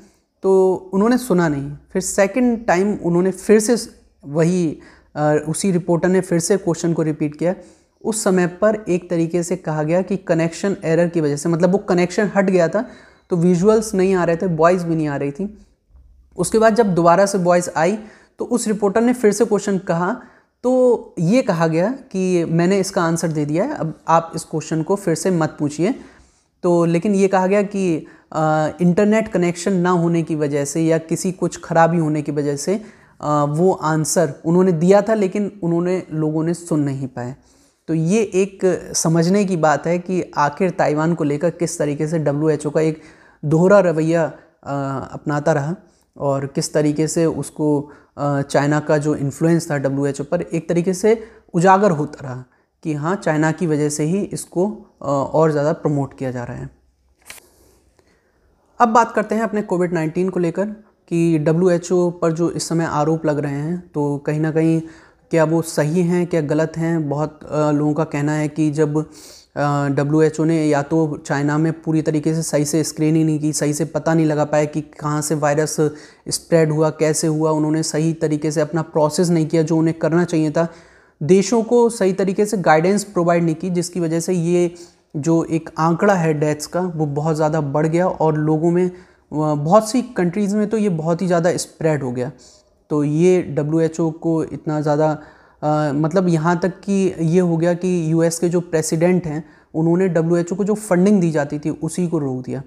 तो 0.43 0.74
उन्होंने 0.93 1.17
सुना 1.17 1.48
नहीं। 1.50 1.72
फिर 1.93 2.01
सेकंड 2.01 2.65
टाइम 2.67 2.93
उन्होंने 2.96 3.31
फिर 3.34 3.60
से 3.60 3.75
वही 4.24 4.79
उसी 5.50 5.72
रिपोर्टर 5.72 6.10
ने 6.10 6.22
फिर 6.22 6.39
से 6.39 6.58
क्वेश्चन 6.58 6.93
को 6.93 7.01
रिपीट 7.03 7.36
किया। 7.36 7.53
उस 8.03 8.24
समय 8.24 8.48
पर 8.62 8.84
एक 8.89 9.10
तरीके 9.10 9.43
से 9.43 9.55
कहा 9.58 9.84
गया 9.84 10.01
कि 10.01 10.17
कनेक्शन 10.17 10.75
एरर 10.86 11.08
की 11.08 11.22
वजह 11.22 11.36
से 11.36 11.50
मतलब 11.50 11.72
वो 11.72 11.77
कनेक्शन 11.89 12.31
हट 12.36 12.50
गया 12.50 12.67
था 12.67 12.86
तो 13.31 13.36
विजुअल्स 13.38 13.93
नहीं 13.93 14.13
आ 14.15 14.24
रहे 14.24 14.36
थे 14.36 14.46
वॉइस 14.55 14.84
भी 14.84 14.96
नहीं 14.96 15.08
आ 15.08 15.15
रही 15.17 15.31
थी। 15.31 15.58
उसके 16.38 16.60
बाद 16.60 16.75
जब 16.75 16.93
दोबारा 16.96 17.25
से 17.25 17.38
वॉइस 17.39 17.69
आई 17.77 17.98
तो 18.39 18.46
उस 18.46 18.67
रिपोर्टर 18.67 19.01
ने 19.01 19.13
फिर 19.13 19.31
से 19.31 19.46
क्वेश्चन 19.46 19.77
कहा 19.88 20.15
तो 20.63 21.16
ये 21.20 21.42
कहा 21.42 21.68
गया 21.68 21.89
कि 22.12 22.46
मैंने 22.46 22.80
इसका 22.80 23.04
आंसर 23.04 23.28
दे 23.28 23.46
दिया 23.46 23.63
है 23.63 23.75
अब 23.75 23.94
आप 24.08 24.32
इस 24.36 24.44
क्वेश्चन 24.44 24.82
को 24.84 24.96
फिर 24.96 25.16
से 25.16 25.32
मत 25.32 25.56
पूछिए। 25.60 25.94
तो 26.63 26.86
लेकिन 26.86 27.16
ये 27.16 27.28
कहा 27.28 27.48
गया 27.48 27.62
कि 27.63 27.96
इंटरनेट 28.82 29.28
कनेक्शन 29.28 29.74
ना 29.74 29.89
होने 29.89 30.24
की 30.24 30.36
वजह 30.36 30.66
से 30.66 30.82
या 30.82 30.98
किसी 30.98 31.32
कुछ 31.32 31.60
खराबी 31.63 31.98
होने 31.98 32.22
की 32.22 32.32
वजह 32.32 32.56
से 32.56 32.82
आ, 33.22 33.44
वो 33.44 33.72
आंसर 33.74 34.34
उन्होंने 34.46 34.72
दिया 34.72 35.01
था 35.01 35.13
लेकिन 35.13 35.51
उन्होंने 35.63 36.04
लोगों 36.13 36.44
ने 36.44 36.54
सुन 36.54 36.80
नहीं 36.80 37.08
पाए। 37.08 37.36
तो 37.88 37.94
ये 37.94 38.22
एक 38.22 38.60
समझने 38.96 39.44
की 39.46 39.58
बात 39.58 39.88
है 39.88 39.98
कि 40.00 40.22
आखिर 40.38 40.70
ताइवान 40.70 41.13
को 41.13 41.24
लेकर 41.24 41.50
किस 41.50 41.78
तरीके 41.80 42.08
से 42.08 42.20
डब्ल्यूएचओ 42.20 42.70
का 42.70 42.82
एक 42.82 43.01
दोहरा 43.44 43.80
रवैया 43.80 44.25
अपनाता 44.63 45.51
रहा 45.51 45.75
और 46.18 46.46
किस 46.46 46.74
तरीके 46.74 47.08
से 47.08 47.25
उसको 47.25 47.92
चाइना 48.20 48.80
का 48.80 48.98
जो 48.98 49.16
इन्फ्लुएंस 49.16 49.70
था 49.72 49.78
डब्ल्यू 49.78 50.24
पर 50.24 50.42
एक 50.42 50.68
तरीके 50.70 50.94
से 50.94 51.22
उजागर 51.54 51.92
होता 51.92 52.24
रहा 52.24 52.44
कि 52.84 52.94
हाँ 52.94 53.16
चाइना 53.16 53.51
की 53.51 53.68
वजह 53.68 53.90
से 53.90 54.03
ही 54.03 54.22
इसको 54.24 54.68
और 55.01 55.51
ज़्यादा 55.51 55.74
प्रमोट 55.74 56.18
किया 56.18 56.32
जा 56.32 56.44
रहा 56.44 56.58
है। 56.58 56.70
अब 58.79 58.90
बात 58.90 59.12
करते 59.12 59.36
हैं 59.36 59.42
अपने 59.42 59.62
कोविड 59.62 59.94
नाइन्टीन 59.94 60.29
को 60.29 60.40
लेकर 60.40 60.66
कि 61.12 61.38
डब्ल्यू 61.40 62.10
पर 62.12 62.32
जो 62.32 62.50
इस 62.51 62.68
समय 62.70 62.86
आरोप 62.86 63.25
लग 63.25 63.40
रहे 63.40 63.53
हैं 63.53 63.79
तो 63.94 64.18
कहीं 64.18 64.40
ना 64.40 64.51
कहीं 64.51 64.82
क्या 65.32 65.44
वो 65.44 65.62
सही 65.62 66.01
हैं, 66.01 66.25
क्या 66.27 66.42
गलत 66.42 66.74
हैं? 66.77 67.10
बहुत 67.10 67.40
लोगों 67.51 67.94
का 67.94 68.03
कहना 68.03 68.32
है 68.32 68.48
कि 68.48 68.70
जब 68.72 69.03
डब्ल्यू 69.55 70.22
एच 70.22 70.40
ओ 70.40 70.44
ने 70.44 70.64
या 70.66 70.81
तो 70.83 71.18
चाइना 71.18 71.57
में 71.57 71.72
पूरी 71.81 72.01
तरीके 72.01 72.33
से 72.33 72.42
सही 72.44 72.66
से 72.66 72.83
स्क्रीन 72.83 73.16
ही 73.16 73.24
नहीं 73.24 73.40
की, 73.40 73.51
सही 73.53 73.74
से 73.74 73.85
पता 73.85 74.14
नहीं 74.14 74.25
लगा 74.25 74.46
पाया 74.46 74.66
कि 74.66 74.81
कहाँ 75.00 75.22
से 75.22 75.35
वायरस 75.35 75.75
स्प्रेड 76.29 76.72
हुआ, 76.72 76.90
कैसे 76.92 77.27
हुआ, 77.27 77.51
उन्होंने 77.51 77.83
सही 77.83 78.14
तरीके 78.16 78.51
से 78.51 78.62
अपना 78.62 78.81
प्रोसेस 78.83 79.29
नहीं 79.29 79.48
किया 79.48 79.64
जो 79.64 79.77
उन्हें 79.77 79.98
करना 80.00 80.24
चाहिए 80.25 80.51
था। 80.51 80.68
देशों 81.22 81.62
को 81.64 81.90
सही 81.90 82.14
तरीके 82.14 82.46
से 82.46 82.57
गाइडेंस 82.59 83.03
प्रोवाइड 83.05 83.44
नहीं 83.44 83.55
की, 83.55 83.70
जिसकी 83.70 84.00
वजह 84.00 84.20
से 84.20 84.33
ये 84.33 84.74
जो 85.18 85.44
एक 85.46 85.70
आंकड़ा 85.79 86.14
है 86.14 86.33
डेथ्स 86.35 86.68
का, 86.68 86.81
वो 86.81 87.05
बहुत 87.05 87.35
ज़्यादा 87.35 87.62
बढ़ 87.62 87.88
गया 87.88 88.07
और 88.07 88.38
लोगों 88.38 88.72
में 88.72 88.90
बहुत 89.31 89.90
सी 89.90 90.01
कंट्रीज़ 90.18 90.55
में 90.55 90.68
तो 90.70 90.77
ये 90.77 90.90
बहुत 90.92 91.22
ही 91.22 91.27
ज़्यादा 91.27 91.55
स्प्रेड 91.57 92.03
हो 92.03 92.12
गया। 92.12 92.31
तो 92.90 93.03
ये 93.03 93.42
डब्ल्यू 93.50 93.79
एच 93.79 94.00
ओ 94.00 94.09
को 94.12 94.44
इतना 94.44 94.79
ज़्यादा 94.81 95.12
आ, 95.61 95.91
मतलब 95.93 96.27
यहाँ 96.29 96.59
तक 96.59 96.79
कि 96.79 97.15
ये 97.22 97.39
हो 97.39 97.57
गया 97.57 97.74
कि 97.74 98.11
यूएस 98.11 98.39
के 98.39 98.50
जो 98.50 98.59
प्रेसिडेंट 98.61 99.25
हैं 99.25 99.43
उन्होंने 99.74 100.07
डब्ल्यूएचओ 100.09 100.55
को 100.55 100.63
जो 100.63 100.74
फंडिंग 100.75 101.19
दी 101.22 101.31
जाती 101.31 101.59
थी 101.59 101.69
उसी 101.69 102.07
को 102.07 102.19
रोक 102.19 102.43
दिया। 102.45 102.61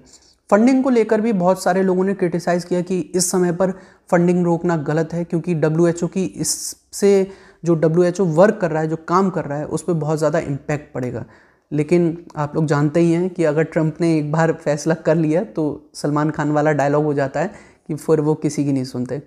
फंडिंग 0.49 0.83
को 0.83 0.89
लेकर 0.89 1.21
भी 1.21 1.31
बहुत 1.33 1.63
सारे 1.63 1.81
लोगों 1.83 2.03
ने 2.03 2.13
क्रिटिसाइज़ 2.13 2.65
किया 2.65 2.81
कि 2.81 2.99
इस 2.99 3.29
समय 3.31 3.51
पर 3.51 3.71
फंडिंग 4.09 4.43
रोकना 4.45 4.75
गलत 4.83 5.13
है 5.13 5.23
क्योंकि 5.23 5.53
डब्ल्यूएचओ 5.55 6.07
की 6.07 6.23
इससे 6.25 7.31
जो 7.65 7.75
डब्ल्यू 7.75 8.25
वर्क 8.25 8.57
कर 8.61 8.71
रहा 8.71 8.81
है 8.81 8.87
जो 8.87 8.95
काम 9.07 9.29
कर 9.29 9.45
रहा 9.45 9.57
है 9.57 9.65
उस 9.67 9.83
पर 9.83 9.93
बहुत 9.95 10.17
ज़्यादा 10.17 10.39
इम्पैक्ट 10.39 10.93
पड़ेगा। 10.93 11.25
लेकिन 11.71 12.17
आप 12.35 12.55
लोग 12.55 12.65
जानते 12.65 12.99
ही 12.99 13.11
हैं 13.11 13.29
कि 13.29 13.43
अगर 13.43 13.63
ट्रंप 13.65 14.01
ने 14.01 14.17
एक 14.17 14.31
बार 14.31 14.51
फैसला 14.53 14.93
कर 14.95 15.15
लिया 15.15 15.43
तो 15.45 15.63
सलमान 15.95 16.29
खान 16.29 16.51
वाला 16.51 16.71
डायलॉग 16.71 17.03
हो 17.03 17.13
जाता 17.13 17.39
है 17.39 17.51
कि 17.87 17.95
फिर 17.95 18.21
वो 18.21 18.35
किसी 18.35 18.65
की 18.65 18.71
नहीं 18.71 18.83
सुनते। 18.85 19.21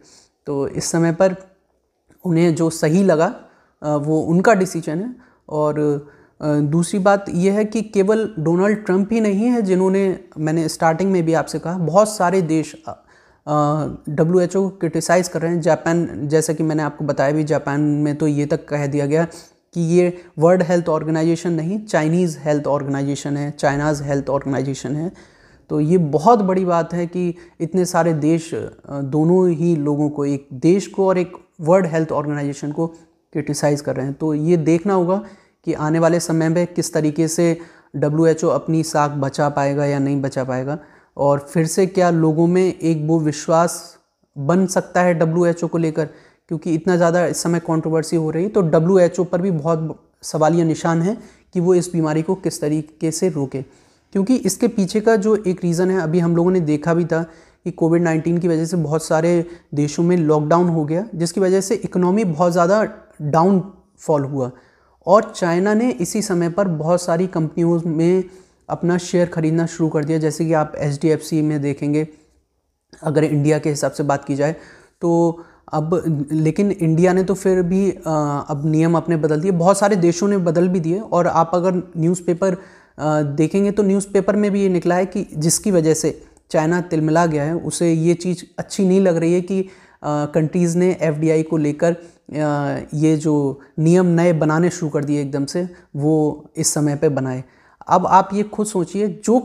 तो 0.46 0.66
इस 0.68 0.90
समय 0.90 1.12
पर 1.12 1.34
उन्हें 2.24 2.54
जो 2.54 2.68
सही 2.72 3.02
लगा 3.02 3.34
वो 3.82 4.20
उनका 4.20 4.54
डिसीज़न 4.54 4.98
है। 4.98 5.14
और 5.48 5.74
दूसरी 6.40 6.98
बात 6.98 7.24
यह 7.28 7.54
है 7.54 7.64
कि 7.64 7.82
केवल 7.84 8.28
डोनाल्ड 8.38 8.84
ट्रंप 8.86 9.12
ही 9.12 9.20
नहीं 9.20 9.46
है 9.46 9.60
जिन्होंने, 9.62 10.18
मैंने 10.38 10.68
स्टार्टिंग 10.68 11.12
में 11.12 11.24
भी 11.24 11.34
आपसे 11.34 11.58
कहा, 11.58 11.78
बहुत 11.78 12.08
सारे 12.08 12.42
देश 12.44 12.74
डब्ल्यू 13.46 14.40
एच 14.40 14.56
ओ 14.56 14.68
क्रिटिसाइज़ 14.70 15.30
कर 15.30 15.42
रहे 15.42 15.50
हैं। 15.50 15.60
जापान 15.60 16.28
जैसा 16.28 16.52
कि 16.52 16.62
मैंने 16.62 16.82
आपको 16.82 17.04
बताया 17.04 17.32
भी 17.32 17.44
जापान 17.44 17.80
में 17.80 18.14
तो 18.16 18.26
ये 18.26 18.46
तक 18.46 18.66
कह 18.68 18.86
दिया 18.86 19.06
गया 19.06 19.24
कि 19.74 19.80
ये 19.80 20.12
वर्ल्ड 20.38 20.62
हेल्थ 20.62 20.88
ऑर्गेनाइजेशन 20.88 21.52
नहीं 21.52 21.78
चाइनीज़ 21.80 22.38
हेल्थ 22.40 22.66
ऑर्गेनाइजेशन 22.66 23.36
है 23.36 23.50
चाइनाज़ 23.50 24.02
हेल्थ 24.02 24.30
ऑर्गेनाइजेशन 24.30 24.96
है। 24.96 25.10
तो 25.70 25.80
ये 25.80 25.98
बहुत 25.98 26.42
बड़ी 26.42 26.64
बात 26.64 26.94
है 26.94 27.06
कि 27.06 27.34
इतने 27.60 27.84
सारे 27.84 28.12
देश 28.14 28.50
दोनों 28.54 29.48
ही 29.50 29.74
लोगों 29.76 30.08
को, 30.10 30.24
एक 30.24 30.48
देश 30.52 30.86
को 30.86 31.08
और 31.08 31.18
एक 31.18 31.36
वर्ल्ड 31.60 31.86
हेल्थ 31.86 32.12
ऑर्गेनाइजेशन 32.12 32.72
को 32.72 32.92
क्रिटिसाइज़ 33.36 33.82
कर 33.82 33.96
रहे 33.96 34.06
हैं। 34.06 34.14
तो 34.14 34.32
ये 34.34 34.56
देखना 34.58 34.94
होगा 34.94 35.16
कि 35.66 35.72
आने 35.74 35.98
वाले 35.98 36.20
समय 36.20 36.48
में 36.48 36.66
किस 36.68 36.92
तरीके 36.92 37.28
से 37.28 37.56
डब्ल्यूएचओ 37.96 38.48
अपनी 38.50 38.82
साख 38.84 39.10
बचा 39.18 39.48
पाएगा 39.50 39.84
या 39.86 39.98
नहीं 39.98 40.20
बचा 40.22 40.44
पाएगा। 40.44 40.78
और 41.16 41.38
फिर 41.50 41.66
से 41.66 41.86
क्या 41.88 42.10
लोगों 42.12 42.46
में 42.46 42.62
एक 42.64 43.06
वो 43.06 43.18
विश्वास 43.20 43.76
बन 44.36 44.66
सकता 44.66 45.02
है 45.02 45.14
डब्ल्यूएचओ 45.14 45.66
को 45.66 45.78
लेकर? 45.78 46.08
क्योंकि 46.50 46.74
इतना 46.74 46.96
ज़्यादा 46.96 47.24
इस 47.26 47.42
समय 47.42 47.60
कंट्रोवर्सी 47.60 48.16
हो 48.16 48.30
रही 48.30 48.44
है 48.44 48.50
तो 48.50 48.60
डब्ल्यूएचओ 48.64 49.24
पर 49.24 49.42
भी 49.42 49.50
बहुत 49.52 49.98
सवालिया 50.22 50.64
निशान 50.64 51.02
है 51.02 51.16
कि 51.54 51.60
वो 51.60 51.74
इस 51.74 51.90
बीमारी 51.92 52.22
को 52.22 52.34
किस 52.36 52.60
तरीके 52.60 53.10
से 53.10 53.28
रोके। 53.28 53.62
क्योंकि 53.62 54.36
इसके 54.36 54.68
पीछे 54.68 55.00
का 55.00 55.16
जो 55.16 55.34
एक 55.36 55.62
रीज़न 55.64 55.90
है, 55.90 56.00
अभी 56.00 56.18
हम 56.18 56.36
लोगों 56.36 56.50
ने 56.50 56.60
देखा 56.62 56.94
भी 56.94 57.04
था 57.04 57.22
कि 57.66 57.70
कोविड 57.72 58.02
नाइन्टीन 58.02 58.38
की 58.38 58.48
वजह 58.48 58.64
से 58.64 58.76
बहुत 58.76 59.04
सारे 59.04 59.44
देशों 59.74 60.02
में 60.02 60.16
लॉकडाउन 60.16 60.68
हो 60.68 60.84
गया, 60.84 61.04
जिसकी 61.14 61.40
वजह 61.40 61.60
से 61.60 61.74
इकोनॉमी 61.74 62.24
बहुत 62.26 62.52
ज़्यादा 62.52 62.82
डाउन 63.20 63.62
फॉल 64.00 64.24
हुआ। 64.24 64.50
और 65.06 65.32
चाइना 65.36 65.74
ने 65.74 65.90
इसी 65.90 66.22
समय 66.22 66.50
पर 66.50 66.68
बहुत 66.68 67.02
सारी 67.02 67.26
कंपनियों 67.26 67.80
में 67.86 68.24
अपना 68.68 68.98
शेयर 68.98 69.26
खरीदना 69.28 69.66
शुरू 69.66 69.88
कर 69.88 70.04
दिया। 70.04 70.18
जैसे 70.18 70.44
कि 70.44 70.52
आप 70.52 70.72
एच 70.76 71.32
में 71.34 71.60
देखेंगे 71.62 72.06
अगर 73.02 73.24
इंडिया 73.24 73.58
के 73.58 73.70
हिसाब 73.70 73.92
से 73.92 74.02
बात 74.02 74.24
की 74.24 74.34
जाए 74.34 74.56
तो 75.02 75.42
अब 75.72 76.26
लेकिन 76.32 76.70
इंडिया 76.70 77.12
ने 77.12 77.22
तो 77.24 77.34
फिर 77.34 77.62
भी 77.62 77.90
आ, 78.06 78.38
अब 78.38 78.62
नियम 78.66 78.96
अपने 78.96 79.16
बदल 79.16 79.40
दिए। 79.40 79.50
बहुत 79.52 79.78
सारे 79.78 79.96
देशों 79.96 80.28
ने 80.28 80.38
बदल 80.38 80.68
भी 80.68 80.80
दिए। 80.80 80.98
और 80.98 81.26
आप 81.26 81.50
अगर 81.54 81.82
न्यूज़पेपर 81.96 82.56
देखेंगे 83.36 83.70
तो 83.70 83.82
न्यूज़पेपर 83.82 84.36
में 84.36 84.50
भी 84.50 84.62
ये 84.62 84.68
निकला 84.68 84.94
है 84.94 85.06
कि 85.06 85.26
जिसकी 85.36 85.70
वजह 85.70 85.94
से 85.94 86.10
चाइना 86.50 86.80
तिलमिला 86.80 87.24
गया 87.26 87.44
है 87.44 87.56
उसे 87.56 87.92
ये 87.92 88.14
चीज़ 88.14 88.44
अच्छी 88.58 88.86
नहीं 88.88 89.00
लग 89.00 89.16
रही 89.16 89.34
है 89.34 89.40
कि 89.40 89.68
कंट्रीज़ 90.04 90.76
ने 90.78 90.90
एफडीआई 91.00 91.42
को 91.42 91.56
लेकर 91.56 91.96
ये 92.94 93.16
जो 93.16 93.60
नियम 93.78 94.06
नए 94.06 94.32
बनाने 94.32 94.70
शुरू 94.70 94.90
कर 94.90 95.04
दिए 95.04 95.20
एकदम 95.20 95.44
से, 95.44 95.68
वो 95.96 96.50
इस 96.56 96.72
समय 96.74 96.96
पे 96.96 97.08
बनाए। 97.08 97.42
अब 97.88 98.06
आप 98.06 98.30
ये 98.34 98.42
खुद 98.42 98.66
सोचिए, 98.66 99.06
जो 99.08 99.38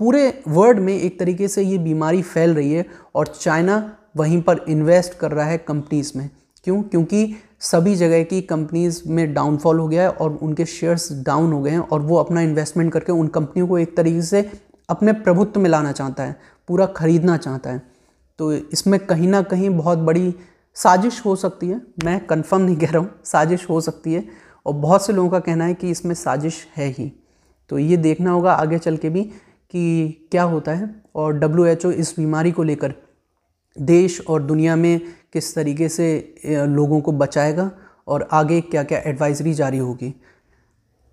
पूरे 0.00 0.42
वर्ल्ड 0.48 0.78
में 0.78 0.94
एक 0.94 1.18
तरीके 1.18 1.48
से 1.48 1.62
ये 1.62 1.78
बीमारी 1.78 2.22
फैल 2.22 2.54
रही 2.54 2.72
है 2.72 2.84
और 3.14 3.26
चाइना 3.40 3.96
वहीं 4.16 4.40
पर 4.42 4.64
इन्वेस्ट 4.68 5.14
कर 5.14 5.32
रहा 5.32 5.46
है 5.46 5.58
कंपनीज़ 5.58 6.12
में। 6.16 6.28
क्यों? 6.64 6.82
क्योंकि 6.82 7.34
सभी 7.60 7.94
जगह 7.94 8.22
की 8.22 8.40
कंपनीज़ 8.42 9.00
में 9.06 9.32
डाउनफॉल 9.34 9.78
हो 9.78 9.88
गया 9.88 10.02
है 10.02 10.10
और 10.10 10.38
उनके 10.42 10.64
शेयर्स 10.66 11.08
डाउन 11.24 11.52
हो 11.52 11.60
गए 11.62 11.70
हैं 11.70 11.78
और 11.78 12.00
वो 12.00 12.16
अपना 12.16 12.40
इन्वेस्टमेंट 12.40 12.92
करके 12.92 13.12
उन 13.12 13.28
कंपनियों 13.28 13.68
को 13.68 13.78
एक 13.78 13.96
तरीके 13.96 14.22
से 14.22 14.50
अपने 14.88 15.12
प्रभुत्व 15.12 15.60
में 15.60 15.70
लाना 15.70 15.92
चाहता 15.92 16.22
है, 16.22 16.36
पूरा 16.68 16.86
खरीदना 16.86 17.36
चाहता 17.36 17.70
है। 17.70 17.82
तो 18.38 18.52
इसमें 18.52 18.98
कहीं 19.00 19.28
ना 19.28 19.42
कहीं 19.44 19.70
बहुत 19.70 19.98
बड़ी 20.00 20.34
साजिश 20.76 21.24
हो 21.24 21.34
सकती 21.36 21.68
है। 21.68 21.80
मैं 22.04 22.18
कंफर्म 22.26 22.62
नहीं 22.62 22.76
कह 22.76 22.90
रहा 22.90 22.98
हूँ, 22.98 23.10
साजिश 23.24 23.68
हो 23.70 23.80
सकती 23.80 24.14
है 24.14 24.24
और 24.66 24.74
बहुत 24.74 25.06
से 25.06 25.12
लोगों 25.12 25.30
का 25.30 25.38
कहना 25.40 25.64
है 25.64 25.74
कि 25.74 25.90
इसमें 25.90 26.14
साजिश 26.14 26.66
है 26.76 26.88
ही। 26.88 27.12
तो 27.70 27.78
ये 27.78 27.96
देखना 27.98 28.30
होगा 28.30 28.52
आगे 28.54 28.78
चल 28.78 28.96
के 28.96 29.10
भी 29.10 29.22
कि 29.22 30.28
क्या 30.30 30.42
होता 30.44 30.72
है 30.72 30.94
और 31.14 31.32
डब्ल्यू 31.34 31.90
इस 31.90 32.14
बीमारी 32.18 32.52
को 32.52 32.62
लेकर 32.62 32.94
देश 33.76 34.20
और 34.20 34.42
दुनिया 34.42 34.76
में 34.76 35.00
किस 35.32 35.54
तरीके 35.54 35.88
से 35.88 36.34
लोगों 36.46 37.00
को 37.00 37.12
बचाएगा 37.14 37.70
और 38.08 38.28
आगे 38.32 38.60
क्या 38.62 38.82
क्या 38.82 38.98
एडवाइजरी 39.00 39.54
जारी 39.54 39.78
होगी। 39.78 40.14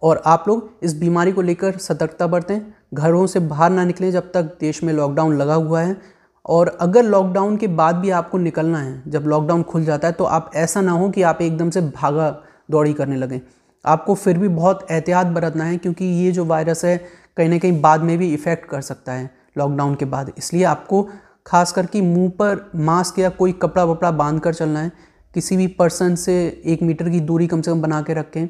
और 0.02 0.22
आप 0.26 0.46
लोग 0.48 0.70
इस 0.84 0.94
बीमारी 0.96 1.32
को 1.32 1.42
लेकर 1.42 1.78
सतर्कता 1.78 2.28
बरतें, 2.28 2.60
घरों 2.94 3.26
से 3.28 3.40
बाहर 3.42 3.72
ना 3.72 3.86
निकलें 3.86 4.12
जब 4.12 4.32
तक 4.32 4.58
देश 4.60 4.84
में 4.84 4.94
लॉकडाउन 4.94 5.38
लगा 5.38 5.56
हुआ 5.56 5.82
है। 5.82 5.98
और 6.46 6.68
अगर 6.82 7.04
लॉकडाउन 7.04 7.58
के 7.58 7.68
बाद 7.70 7.96
भी 7.96 8.10
आपको 8.12 8.38
निकलना 8.38 8.78
है, 8.78 9.02
जब 9.08 9.24
लॉकडाउन 9.24 9.64
खुल 9.64 9.84
जाता 9.86 10.08
है 10.08 10.14
तो 10.14 10.24
आप 10.24 10.52
ऐसा 10.56 10.82
ना 10.82 10.92
हो 10.92 11.10
कि 11.10 11.22
आप 11.22 11.42
एकदम 11.42 11.70
से 11.70 11.82
भागा 11.82 12.30
दौड़ी 12.72 12.94
करने 12.94 13.16
लगें। 13.16 13.40
आपको 13.86 14.16
फिर 14.16 14.38
भी 14.38 14.48
बहुत 14.48 14.86
एहतियात 14.92 15.28
बरतना 15.28 15.64
है, 15.64 15.78
क्योंकि 15.78 16.06
ये 16.06 16.32
जो 16.32 16.46
वायरस 16.46 16.84
है, 16.86 16.98
कहीं 17.38 17.50
ना 17.50 17.58
कहीं 17.58 17.82
बाद 17.82 18.02
में 18.02 18.18
भी 18.18 18.34
इफ़ेक्ट 18.34 18.66
कर 18.66 18.82
सकता 18.82 19.12
है 19.12 19.30
लॉकडाउन 19.58 19.96
के 19.96 20.06
बाद। 20.06 20.32
इसलिए 20.38 20.64
आपको 20.64 21.08
खास 21.46 21.72
करके 21.72 22.02
मुँह 22.02 22.30
पर 22.30 22.72
मास्क 22.76 23.20
या 23.20 23.30
कोई 23.30 23.52
कपड़ा 23.54 23.84
वपड़ा 23.84 24.12
बाँध 24.12 24.40
कर 24.40 24.54
चलना 24.54 24.80
है, 24.80 24.92
किसी 25.36 25.58
भी 25.58 25.68
पर्सन 25.70 26.16
से 26.16 26.36
एक 26.66 26.84
मीटर 26.84 27.10
की 27.10 27.20
दूरी 27.20 27.48
कम 27.48 27.62
से 27.62 27.72
कम 27.72 27.82
बना 27.82 28.02
के 28.02 28.14
रखें 28.14 28.48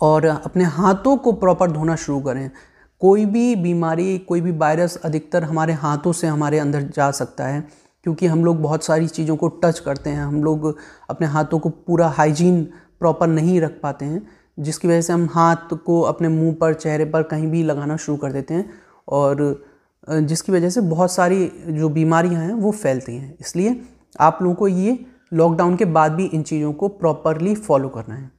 और 0.00 0.24
अपने 0.24 0.64
हाथों 0.64 1.16
को 1.16 1.32
प्रॉपर 1.32 1.70
धोना 1.70 1.96
शुरू 1.96 2.20
करें। 2.20 2.50
कोई 3.02 3.24
भी 3.26 3.54
बीमारी, 3.56 4.18
कोई 4.18 4.40
भी 4.40 4.50
वायरस 4.52 4.96
अधिकतर 4.96 5.44
हमारे 5.44 5.72
हाथों 5.74 6.12
से 6.12 6.26
हमारे 6.26 6.58
अंदर 6.58 6.82
जा 6.94 7.10
सकता 7.12 7.46
है, 7.46 7.60
क्योंकि 8.06 8.26
हम 8.26 8.44
लोग 8.44 8.60
बहुत 8.62 8.84
सारी 8.84 9.06
चीज़ों 9.08 9.36
को 9.36 9.48
टच 9.62 9.78
करते 9.78 10.10
हैं, 10.10 10.24
हम 10.24 10.42
लोग 10.44 10.74
अपने 11.10 11.26
हाथों 11.26 11.58
को 11.58 11.68
पूरा 11.68 12.08
हाइजीन 12.08 12.62
प्रॉपर 13.00 13.26
नहीं 13.28 13.60
रख 13.60 13.78
पाते 13.82 14.04
हैं, 14.04 14.26
जिसकी 14.58 14.88
वजह 14.88 15.00
से 15.00 15.12
हम 15.12 15.28
हाथ 15.32 15.74
को 15.76 16.00
अपने 16.02 16.28
मुँह 16.28 16.54
पर, 16.60 16.74
चेहरे 16.74 17.04
पर 17.04 17.22
कहीं 17.24 17.46
भी 17.46 17.62
लगाना 17.62 17.96
शुरू 17.96 18.16
कर 18.18 18.32
देते 18.32 18.54
हैं 18.54 18.70
और 19.08 19.64
जिसकी 20.08 20.52
वजह 20.52 20.70
से 20.70 20.80
बहुत 20.82 21.12
सारी 21.12 21.50
जो 21.68 21.88
बीमारियाँ 21.88 22.42
हैं 22.42 22.52
वो 22.54 22.70
फैलती 22.72 23.16
हैं। 23.16 23.36
इसलिए 23.40 23.80
आप 24.20 24.38
लोगों 24.42 24.54
को 24.54 24.68
ये 24.68 24.98
लॉकडाउन 25.32 25.76
के 25.76 25.84
बाद 25.86 26.12
भी 26.12 26.24
इन 26.26 26.42
चीज़ों 26.42 26.72
को 26.72 26.88
प्रॉपरली 26.90 27.54
फॉलो 27.56 27.88
करना 27.88 28.14
है। 28.14 28.30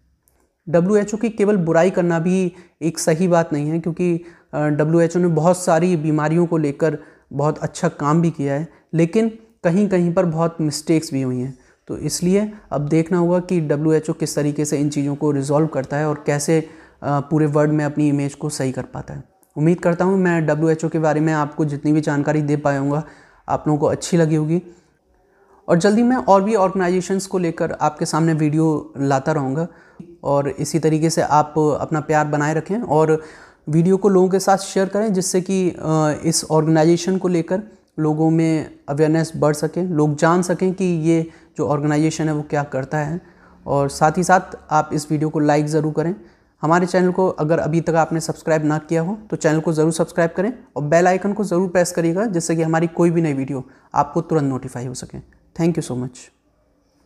डब्ल्यू 0.68 0.96
एच 0.96 1.14
ओ 1.14 1.18
की 1.18 1.30
केवल 1.30 1.58
बुराई 1.60 1.90
करना 1.90 2.20
भी 2.20 2.52
एक 2.82 3.00
सही 3.00 3.28
बात 3.28 3.54
नहीं 3.54 3.70
है, 3.70 3.80
क्योंकि 3.80 4.24
डब्ल्यू 4.54 5.00
एच 5.00 5.16
ओ 5.18 5.20
ने 5.20 5.28
बहुत 5.30 5.58
सारी 5.58 5.96
बीमारियों 5.98 6.46
को 6.46 6.58
लेकर 6.58 6.98
बहुत 7.34 7.58
अच्छा 7.58 7.90
काम 7.90 8.22
भी 8.22 8.32
किया 8.32 8.54
है, 8.54 8.68
लेकिन 8.94 9.30
कहीं 9.64 9.88
कहीं 9.90 10.14
पर 10.14 10.26
बहुत 10.28 10.58
मिस्टेक्स 10.62 11.14
भी 11.14 11.22
हुई 11.22 11.40
हैं। 11.40 11.58
तो 11.88 11.98
इसलिए 12.00 12.52
अब 12.72 12.88
देखना 12.90 13.18
होगा 13.18 13.40
कि 13.42 13.60
डब्ल्यू 13.62 13.92
एच 13.94 14.10
ओ 14.10 14.14
किस 14.14 14.36
तरीके 14.36 14.66
से 14.66 14.78
इन 14.78 14.90
चीज़ों 14.90 15.16
को 15.16 15.32
रिजॉल्व 15.32 15.68
करता 15.68 15.98
है 15.98 16.08
और 16.08 16.24
कैसे 16.28 16.68
पूरे 17.04 17.46
वर्ल्ड 17.48 17.72
में 17.72 17.84
अपनी 17.86 18.08
इमेज 18.10 18.34
को 18.36 18.50
सही 18.52 18.72
कर 18.72 18.84
पाता 18.86 19.14
है। 19.14 19.24
उम्मीद 19.56 19.80
करता 19.80 20.06
हूँ 20.06 20.18
मैं 20.18 20.46
डब्ल्यू 20.46 20.70
एच 20.70 20.86
ओ 20.86 20.90
के 20.90 21.00
बारे 21.00 21.20
में 21.20 21.32
आपको 21.34 21.66
जितनी 21.66 21.94
भी 21.94 22.02
जानकारी 22.02 22.42
दे 22.42 22.56
पाऊँगा 22.58 23.04
आप 23.48 23.68
लोगों 23.68 23.80
को 23.80 23.86
अच्छी 23.88 24.18
लगी 24.18 24.36
होगी। 24.36 24.62
और 25.68 25.78
जल्दी 25.78 26.04
मैं 26.04 26.18
और 26.18 26.44
भी 26.44 26.56
ऑर्गेनाइजेशंस 26.56 27.26
को 27.28 27.38
लेकर 27.38 27.72
आपके 27.72 28.06
सामने 28.06 28.34
वीडियो 28.34 28.94
लाता 29.00 29.32
रहूँगा 29.32 29.68
और 30.24 30.50
इसी 30.50 30.80
तरीके 30.80 31.10
से 31.10 31.22
आप 31.22 31.54
अपना 31.60 32.00
प्यार 32.02 32.28
बनाए 32.28 32.54
रखें 32.54 32.82
और 32.82 33.22
वीडियो 33.70 33.98
को 33.98 34.10
लोगों 34.10 34.30
के 34.30 34.40
साथ 34.40 34.58
शेयर 34.60 34.88
करें 34.88 35.12
जिससे 35.14 35.42
कि 35.42 35.68
इस 36.30 36.44
ऑर्गेनाइजेशन 36.52 37.18
को 37.18 37.28
लेकर 37.28 37.62
लोगों 38.00 38.30
में 38.32 38.70
अवेयरनेस 38.90 39.32
बढ़ 39.36 39.54
सके, 39.56 39.84
लोग 39.84 40.16
जान 40.18 40.42
सकें 40.42 40.74
कि 40.74 40.86
ये 40.86 41.26
जो 41.58 41.68
ऑर्गेनाइजेशन 41.68 42.28
है 42.28 42.34
वो 42.34 42.42
क्या 42.50 42.64
करता 42.66 42.98
है। 42.98 43.20
और 43.66 43.90
साथ 43.90 44.18
ही 44.18 44.24
साथ 44.24 44.58
आप 44.72 44.90
इस 44.94 45.12
वीडियो 45.12 45.30
को 45.30 45.40
लाइक 45.42 45.66
ज़रूर 45.68 45.94
करें। 45.94 46.14
हमारे 46.64 46.86
चैनल 46.88 47.12
को 47.12 47.28
अगर 47.38 47.60
अभी 47.60 47.82
तक 47.82 47.96
आपने 47.96 48.20
सब्सक्राइब 48.22 48.66
ना 48.66 48.78
किया 48.80 49.02
हो 49.02 49.18
तो 49.30 49.36
चैनल 49.38 49.60
को 49.60 49.74
ज़रूर 49.74 49.92
सब्सक्राइब 49.94 50.32
करें 50.38 50.52
और 50.76 50.84
बेल 50.86 51.08
आइकन 51.08 51.34
को 51.34 51.44
ज़रूर 51.46 51.70
प्रेस 51.70 51.92
करिएगा 51.92 52.26
जिससे 52.28 52.56
कि 52.56 52.64
हमारी 52.64 52.88
कोई 52.96 53.12
भी 53.12 53.22
नई 53.22 53.34
वीडियो 53.34 53.64
आपको 53.94 54.22
तुरंत 54.24 54.50
नोटिफाई 54.50 54.86
हो 54.86 54.94
सके। 54.96 55.20
Thank 55.56 55.78
you 55.78 55.82
so 55.82 55.96
much 55.96 56.30